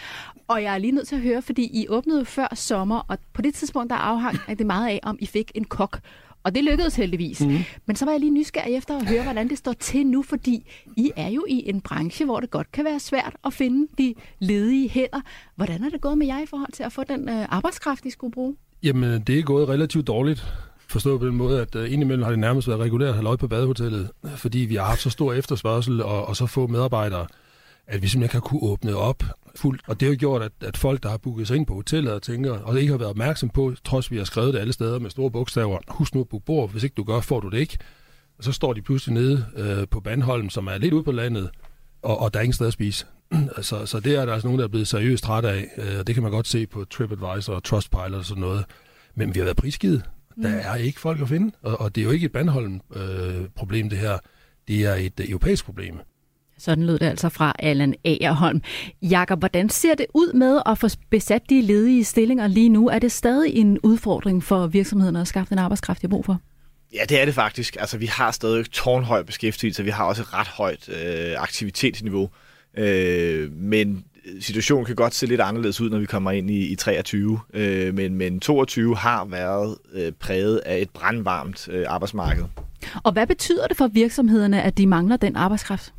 [0.47, 3.41] Og jeg er lige nødt til at høre, fordi I åbnede før sommer, og på
[3.41, 5.99] det tidspunkt der afhang det meget af, om I fik en kok.
[6.43, 7.41] Og det lykkedes heldigvis.
[7.41, 7.57] Mm.
[7.85, 10.71] Men så var jeg lige nysgerrig efter at høre, hvordan det står til nu, fordi
[10.97, 14.13] I er jo i en branche, hvor det godt kan være svært at finde de
[14.39, 15.21] ledige hænder.
[15.55, 18.09] Hvordan er det gået med jer i forhold til at få den øh, arbejdskraft, I
[18.09, 18.55] skulle bruge?
[18.83, 20.45] Jamen, det er gået relativt dårligt.
[20.87, 24.09] Forstået på den måde, at uh, indimellem har det nærmest været regulært halvøj på badehotellet,
[24.35, 27.27] fordi vi har haft så stor efterspørgsel og, og så få medarbejdere,
[27.87, 29.23] at vi simpelthen ikke har kunne åbne op
[29.55, 29.81] fuldt.
[29.87, 32.13] Og det har jo gjort, at, at folk, der har booket sig ind på hotellet
[32.13, 34.99] og tænker, og ikke har været opmærksom på, trods vi har skrevet det alle steder
[34.99, 37.57] med store bogstaver, husk nu at booke bord, hvis ikke du gør, får du det
[37.57, 37.77] ikke.
[38.37, 41.49] Og så står de pludselig nede øh, på Bandholm, som er lidt ude på landet,
[42.01, 43.05] og, og der er ingen sted at spise.
[43.61, 45.67] så, så det er der altså nogen, der er blevet seriøst træt af.
[45.77, 48.65] Øh, det kan man godt se på TripAdvisor og Trustpilot og sådan noget.
[49.15, 50.03] Men vi har været prisgivet.
[50.41, 53.91] Der er ikke folk at finde, og, og det er jo ikke et Bandholm-problem, øh,
[53.91, 54.17] det her.
[54.67, 55.99] Det er et øh, europæisk problem.
[56.59, 58.61] Sådan lød det altså fra Allan Agerholm.
[59.01, 62.89] Jakob, hvordan ser det ud med at få besat de ledige stillinger lige nu?
[62.89, 66.41] Er det stadig en udfordring for virksomhederne at skaffe den arbejdskraft, de har brug for?
[66.93, 67.77] Ja, det er det faktisk.
[67.79, 72.29] Altså, vi har stadig tårnhøj beskæftigelse, vi har også et ret højt øh, aktivitetsniveau.
[72.77, 74.03] Øh, men
[74.39, 77.39] situationen kan godt se lidt anderledes ud, når vi kommer ind i, i 23.
[77.53, 82.43] Øh, men, men 22 har været øh, præget af et brandvarmt øh, arbejdsmarked.
[83.03, 85.93] Og hvad betyder det for virksomhederne, at de mangler den arbejdskraft?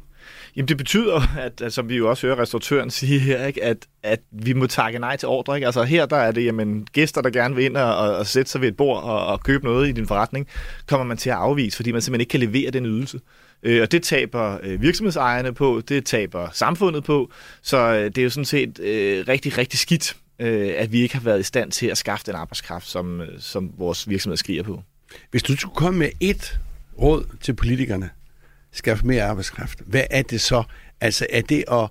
[0.56, 3.86] Jamen det betyder, at, at som vi jo også hører restauratøren sige her, ikke, at,
[4.02, 5.56] at vi må takke nej til ordre.
[5.56, 5.66] Ikke?
[5.66, 8.60] Altså her der er det jamen, gæster, der gerne vil ind og, og sætte sig
[8.60, 10.48] ved et bord og, og købe noget i din forretning,
[10.86, 13.20] kommer man til at afvise, fordi man simpelthen ikke kan levere den ydelse.
[13.62, 17.30] Øh, og det taber øh, virksomhedsejerne på, det taber samfundet på,
[17.62, 21.14] så øh, det er jo sådan set øh, rigtig, rigtig skidt, øh, at vi ikke
[21.14, 24.62] har været i stand til at skaffe den arbejdskraft, som, øh, som vores virksomhed skriger
[24.62, 24.82] på.
[25.30, 26.58] Hvis du skulle komme med et
[26.98, 28.10] råd til politikerne,
[28.72, 30.62] skaffe mere arbejdskraft, hvad er det så?
[31.00, 31.88] Altså er det at,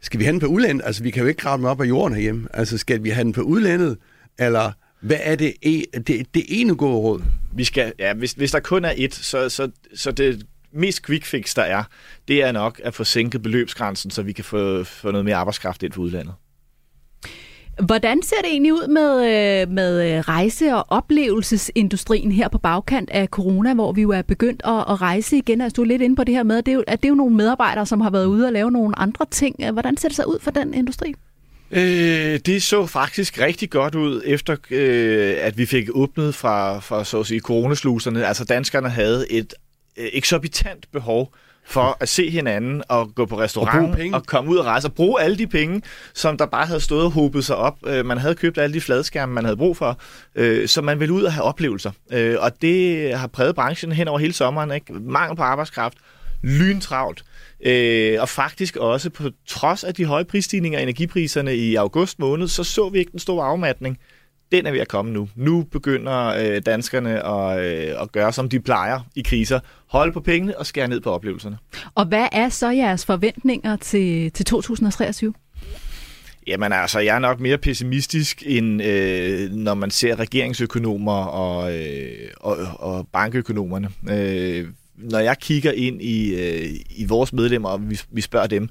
[0.00, 0.86] skal vi have den på udlandet?
[0.86, 2.48] Altså vi kan jo ikke grave dem op af jorden herhjemme.
[2.54, 3.98] Altså skal vi have den på udlandet?
[4.38, 7.22] Eller hvad er det, e- det, det ene gode råd?
[7.52, 11.24] Vi skal, ja, hvis, hvis der kun er et, så, så, så det mest quick
[11.24, 11.84] fix, der er,
[12.28, 15.82] det er nok at få sænket beløbsgrænsen, så vi kan få, få noget mere arbejdskraft
[15.82, 16.34] ind på udlandet.
[17.82, 23.10] Hvordan ser det egentlig ud med, øh, med øh, rejse- og oplevelsesindustrien her på bagkant
[23.10, 25.60] af corona, hvor vi jo er begyndt at, at rejse igen?
[25.60, 27.08] Altså, du er lidt inde på det her med, at det, er jo, at det
[27.08, 29.70] er jo nogle medarbejdere, som har været ude og lave nogle andre ting.
[29.72, 31.14] Hvordan ser det så ud for den industri?
[31.70, 37.04] Øh, det så faktisk rigtig godt ud, efter øh, at vi fik åbnet fra, fra
[37.04, 38.26] så at sige, coronasluserne.
[38.26, 39.54] Altså danskerne havde et
[39.96, 41.34] øh, eksorbitant behov
[41.66, 44.92] for at se hinanden og gå på restaurant og, og komme ud og rejse og
[44.92, 45.82] bruge alle de penge,
[46.14, 47.76] som der bare havde stået og hobet sig op.
[47.86, 49.98] Øh, man havde købt alle de fladskærme, man havde brug for,
[50.34, 51.90] øh, så man ville ud og have oplevelser.
[52.12, 54.72] Øh, og det har præget branchen hen over hele sommeren.
[54.72, 54.92] Ikke?
[54.92, 55.98] Mangel på arbejdskraft,
[56.42, 57.24] lyntravlt,
[57.66, 62.48] øh, og faktisk også på trods af de høje prisstigninger af energipriserne i august måned,
[62.48, 63.98] så så vi ikke den store afmatning
[64.56, 65.28] den er ved at komme nu.
[65.34, 69.60] Nu begynder øh, danskerne at, øh, at gøre, som de plejer i kriser.
[69.86, 71.58] Holde på pengene og skære ned på oplevelserne.
[71.94, 75.34] Og hvad er så jeres forventninger til, til 2023?
[76.46, 82.30] Jamen altså, jeg er nok mere pessimistisk, end øh, når man ser regeringsøkonomer og, øh,
[82.40, 83.88] og, og bankøkonomerne.
[84.10, 84.66] Øh,
[84.96, 88.68] når jeg kigger ind i, øh, i vores medlemmer, og vi, vi spørger dem,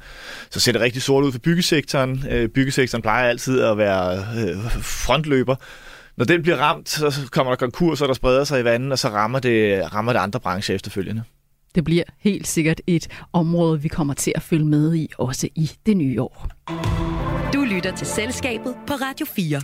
[0.49, 2.25] så ser det rigtig sort ud for byggesektoren.
[2.29, 5.55] Øh, byggesektoren plejer altid at være øh, frontløber.
[6.17, 8.99] Når den bliver ramt, så kommer der konkurs, og der spreder sig i vandet, og
[8.99, 11.23] så rammer det, rammer det andre brancher efterfølgende.
[11.75, 15.71] Det bliver helt sikkert et område, vi kommer til at følge med i, også i
[15.85, 16.47] det nye år.
[17.53, 19.61] Du lytter til Selskabet på Radio 4.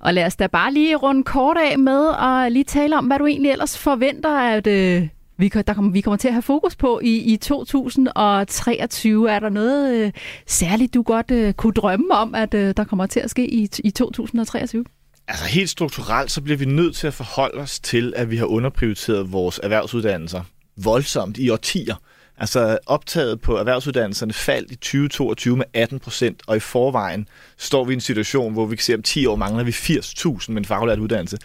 [0.00, 3.18] Og lad os da bare lige runde kort af med og lige tale om, hvad
[3.18, 5.08] du egentlig ellers forventer, at øh,
[5.42, 9.30] vi, der kommer, vi kommer til at have fokus på i, i 2023.
[9.30, 10.12] Er der noget øh,
[10.46, 13.68] særligt, du godt øh, kunne drømme om, at øh, der kommer til at ske i,
[13.84, 14.84] i 2023?
[15.28, 18.46] Altså helt strukturelt, så bliver vi nødt til at forholde os til, at vi har
[18.46, 20.42] underprioriteret vores erhvervsuddannelser
[20.76, 21.94] voldsomt i årtier.
[22.38, 27.28] Altså optaget på erhvervsuddannelserne faldt i 2022 med 18 procent, og i forvejen
[27.58, 29.70] står vi i en situation, hvor vi kan se, at om 10 år mangler vi
[29.70, 31.38] 80.000 med en faglært uddannelse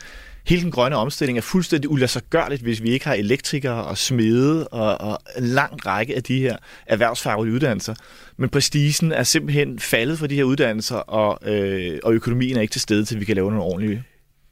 [0.48, 5.02] hele den grønne omstilling er fuldstændig ulassergørligt, hvis vi ikke har elektrikere og smede og,
[5.02, 7.96] og en lang række af de her erhvervsfaglige uddannelser.
[8.38, 12.72] Men prestigen er simpelthen faldet for de her uddannelser, og, øh, og økonomien er ikke
[12.72, 14.04] til stede til, vi kan lave nogle ordentlige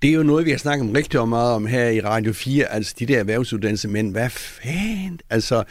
[0.02, 2.66] det er jo noget, vi har snakket om rigtig meget om her i Radio 4,
[2.66, 5.64] altså de der erhvervsuddannelser, men hvad fanden, altså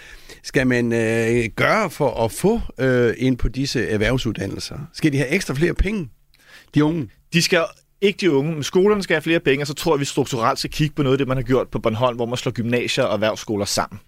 [0.43, 4.79] skal man øh, gøre for at få øh, ind på disse erhvervsuddannelser?
[4.93, 6.09] Skal de have ekstra flere penge,
[6.75, 7.09] de unge?
[7.33, 7.65] De skal
[8.05, 10.59] ikke de unge, men skolerne skal have flere penge, og så tror jeg, vi strukturelt
[10.59, 13.05] skal kigge på noget af det, man har gjort på Bornholm, hvor man slår gymnasier
[13.05, 14.01] og erhvervsskoler sammen.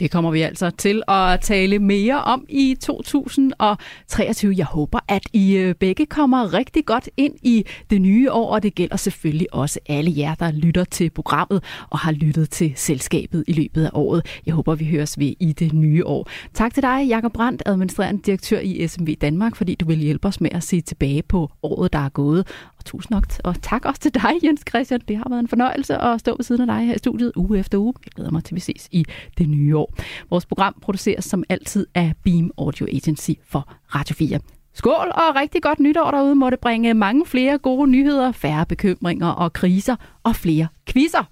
[0.00, 4.54] Det kommer vi altså til at tale mere om i 2023.
[4.56, 8.62] Jeg håber, at I øh, begge kommer rigtig godt ind i det nye år, og
[8.62, 13.44] det gælder selvfølgelig også alle jer, der lytter til programmet og har lyttet til selskabet
[13.46, 14.26] i løbet af året.
[14.46, 16.28] Jeg håber, vi høres ved i det nye år.
[16.54, 20.40] Tak til dig, Jakob Brandt, administrerende direktør i SMV Danmark, fordi du vil hjælpe os
[20.40, 22.46] med at se tilbage på året, der er gået.
[22.80, 25.00] Og tusind nok, og tak også til dig, Jens Christian.
[25.08, 27.58] Det har været en fornøjelse at stå ved siden af dig her i studiet uge
[27.58, 27.94] efter uge.
[28.04, 29.04] Jeg glæder mig til, at vi ses i
[29.38, 29.94] det nye år.
[30.30, 34.40] Vores program produceres som altid af Beam Audio Agency for Radio 4.
[34.74, 36.34] Skål og rigtig godt nytår derude.
[36.34, 41.24] Må det bringe mange flere gode nyheder, færre bekymringer og kriser og flere quizzer.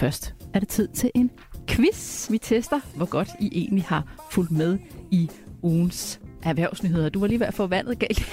[0.00, 1.30] Først er det tid til en
[1.68, 2.30] quiz.
[2.30, 4.78] Vi tester, hvor godt I egentlig har fulgt med
[5.10, 5.30] i
[5.62, 7.08] ugens erhvervsnyheder.
[7.08, 8.32] Du var lige ved at få vandet galt,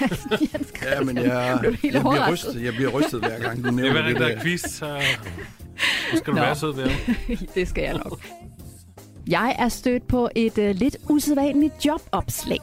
[0.54, 4.14] Jens Ja, men jeg, jeg, bliver rystet, jeg bliver rystet hver gang, du nævner det.
[4.14, 5.00] Det var den der quiz, så
[6.16, 6.44] skal du Nå.
[6.44, 6.90] være sød ved
[7.54, 8.20] Det skal jeg nok.
[9.26, 12.58] Jeg er stødt på et uh, lidt usædvanligt jobopslag.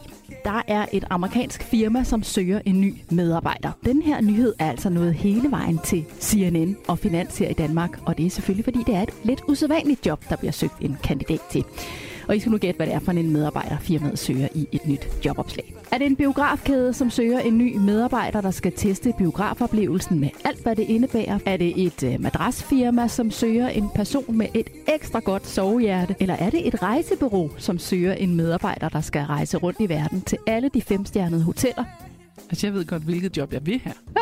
[0.45, 3.71] Der er et amerikansk firma, som søger en ny medarbejder.
[3.85, 7.99] Den her nyhed er altså nået hele vejen til CNN og Finans her i Danmark,
[8.05, 10.97] og det er selvfølgelig, fordi det er et lidt usædvanligt job, der bliver søgt en
[11.03, 11.63] kandidat til.
[12.31, 14.87] Og I skal nu gætte, hvad det er for en medarbejder, firmaet søger i et
[14.87, 15.73] nyt jobopslag.
[15.91, 20.63] Er det en biografkæde, som søger en ny medarbejder, der skal teste biografoplevelsen med alt,
[20.63, 21.39] hvad det indebærer?
[21.45, 26.15] Er det et øh, madrasfirma, som søger en person med et ekstra godt sovehjerte?
[26.19, 30.21] Eller er det et rejsebureau, som søger en medarbejder, der skal rejse rundt i verden
[30.21, 32.10] til alle de femstjernede hoteller?
[32.49, 33.93] Altså, jeg ved godt, hvilket job jeg vil have.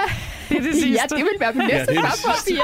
[0.50, 0.90] Det er det sidste.
[0.90, 2.02] ja, det vil være mit næste ja,
[2.48, 2.62] Pia.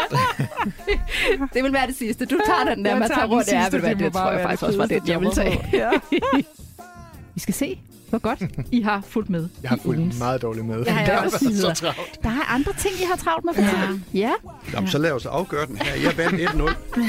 [1.53, 2.25] det vil være det sidste.
[2.25, 3.47] Du tager den der, man tager rundt.
[3.47, 5.69] Ja, vil være, det tror jeg faktisk også var det, jeg vil tage.
[5.73, 5.89] Ja.
[7.35, 7.79] Vi skal se,
[8.09, 10.19] hvor godt I har fulgt med Jeg har fulgt ugens.
[10.19, 10.83] meget dårligt med.
[10.85, 12.23] Ja, jeg også så travlt.
[12.23, 14.05] Der er andre ting, I har travlt med for tiden.
[14.13, 14.31] Ja.
[14.73, 15.95] Jamen, så lad os afgøre den her.
[16.03, 17.01] Jeg vandt 1-0.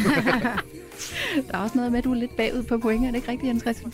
[1.53, 3.05] der er også noget med, at du er lidt bagud på point.
[3.05, 3.93] Er det ikke rigtigt, Jens Christian?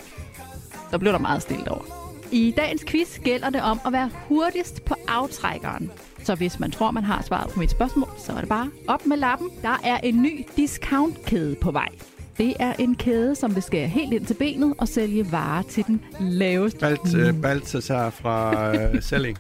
[0.91, 2.02] Så blev der meget stille over.
[2.33, 5.91] I dagens quiz gælder det om at være hurtigst på aftrækkeren.
[6.25, 9.07] Så hvis man tror, man har svaret på mit spørgsmål, så er det bare op
[9.07, 9.51] med lappen.
[9.63, 11.89] Der er en ny discountkæde på vej.
[12.39, 15.85] Det er en kæde, som vil skære helt ind til benet og sælge varer til
[15.87, 16.79] den laveste.
[16.81, 19.39] Balt, uh, Balthasar fra uh, Selling.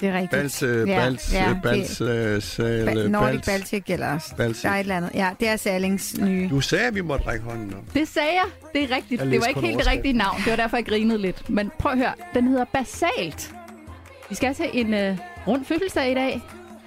[0.00, 0.30] Det er rigtigt.
[0.30, 2.08] Bals, uh, ja, Bals, ja, Bals, uh,
[2.42, 4.62] sal, ba- Nordic Baltic eller Baltic.
[4.62, 5.10] der er et eller andet.
[5.14, 6.48] Ja, det er Sallings nye.
[6.50, 7.94] Du sagde, at vi måtte række hånden op.
[7.94, 8.44] Det sagde jeg.
[8.72, 9.22] Det er rigtigt.
[9.22, 10.36] Det var ikke helt det rigtige navn.
[10.44, 11.50] Det var derfor, jeg grinede lidt.
[11.50, 12.12] Men prøv at høre.
[12.34, 13.50] Den hedder Basalt.
[14.28, 15.16] Vi skal til en uh,
[15.46, 16.42] rund fødselsdag i dag.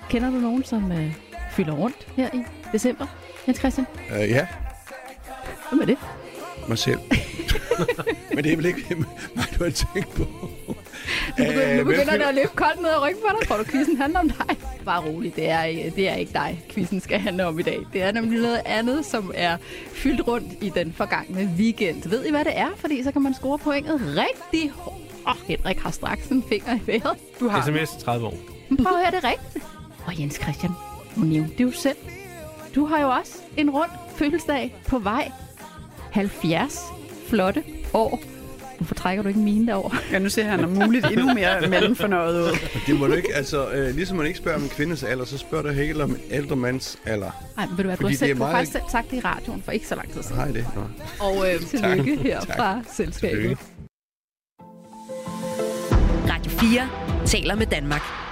[0.10, 0.97] Kender du nogen, som uh,
[1.51, 3.05] fylder rundt her i december?
[3.47, 3.88] Jens Christian?
[4.12, 4.47] Uh, ja.
[5.70, 5.97] Hvem er det?
[6.68, 6.99] Mig selv.
[8.36, 8.86] Men det er vel ikke
[9.36, 10.28] mig, du har tænkt på.
[11.38, 13.47] Nu begynder, nu begynder det at løbe koldt ned ad ryggen på dig.
[13.47, 14.57] Tror du, quizzen handler om dig?
[14.86, 15.64] Bare rolig, det er,
[15.95, 17.80] det er ikke dig, quizzen skal handle om i dag.
[17.93, 19.57] Det er nemlig noget andet, som er
[19.93, 22.10] fyldt rundt i den forgangne weekend.
[22.10, 22.68] Ved I, hvad det er?
[22.76, 24.97] Fordi så kan man score pointet rigtig hårdt.
[25.28, 27.18] Åh, oh, Henrik har straks en finger i vejret.
[27.39, 28.34] Du har SMS 30 år.
[28.70, 29.66] Men prøv at høre det rigtigt.
[30.05, 30.72] Og Jens Christian,
[31.16, 31.97] nu nævnte det jo selv.
[32.76, 35.32] Du har jo også en rund fødselsdag på vej
[36.12, 36.80] 70
[37.28, 38.20] flotte år.
[38.80, 39.97] Hvorfor trækker du ikke mine derovre?
[40.11, 42.57] Ja, nu ser han om muligt endnu mere mellemfornøjet ud.
[42.88, 45.38] Det må du ikke, altså, øh, ligesom man ikke spørger om en kvindes alder, så
[45.38, 47.32] spørger du heller om en ældre mands alder.
[47.57, 48.53] Nej, men ved du hvad, du har, selv, meget...
[48.53, 50.38] faktisk selv sagt det i radioen for ikke så lang tid siden.
[50.38, 50.82] Nej, det Nå.
[51.19, 52.55] Og øh, tillykke her tak.
[52.55, 53.57] fra selskabet.
[56.30, 56.89] Radio 4
[57.25, 58.28] taler med Danmark.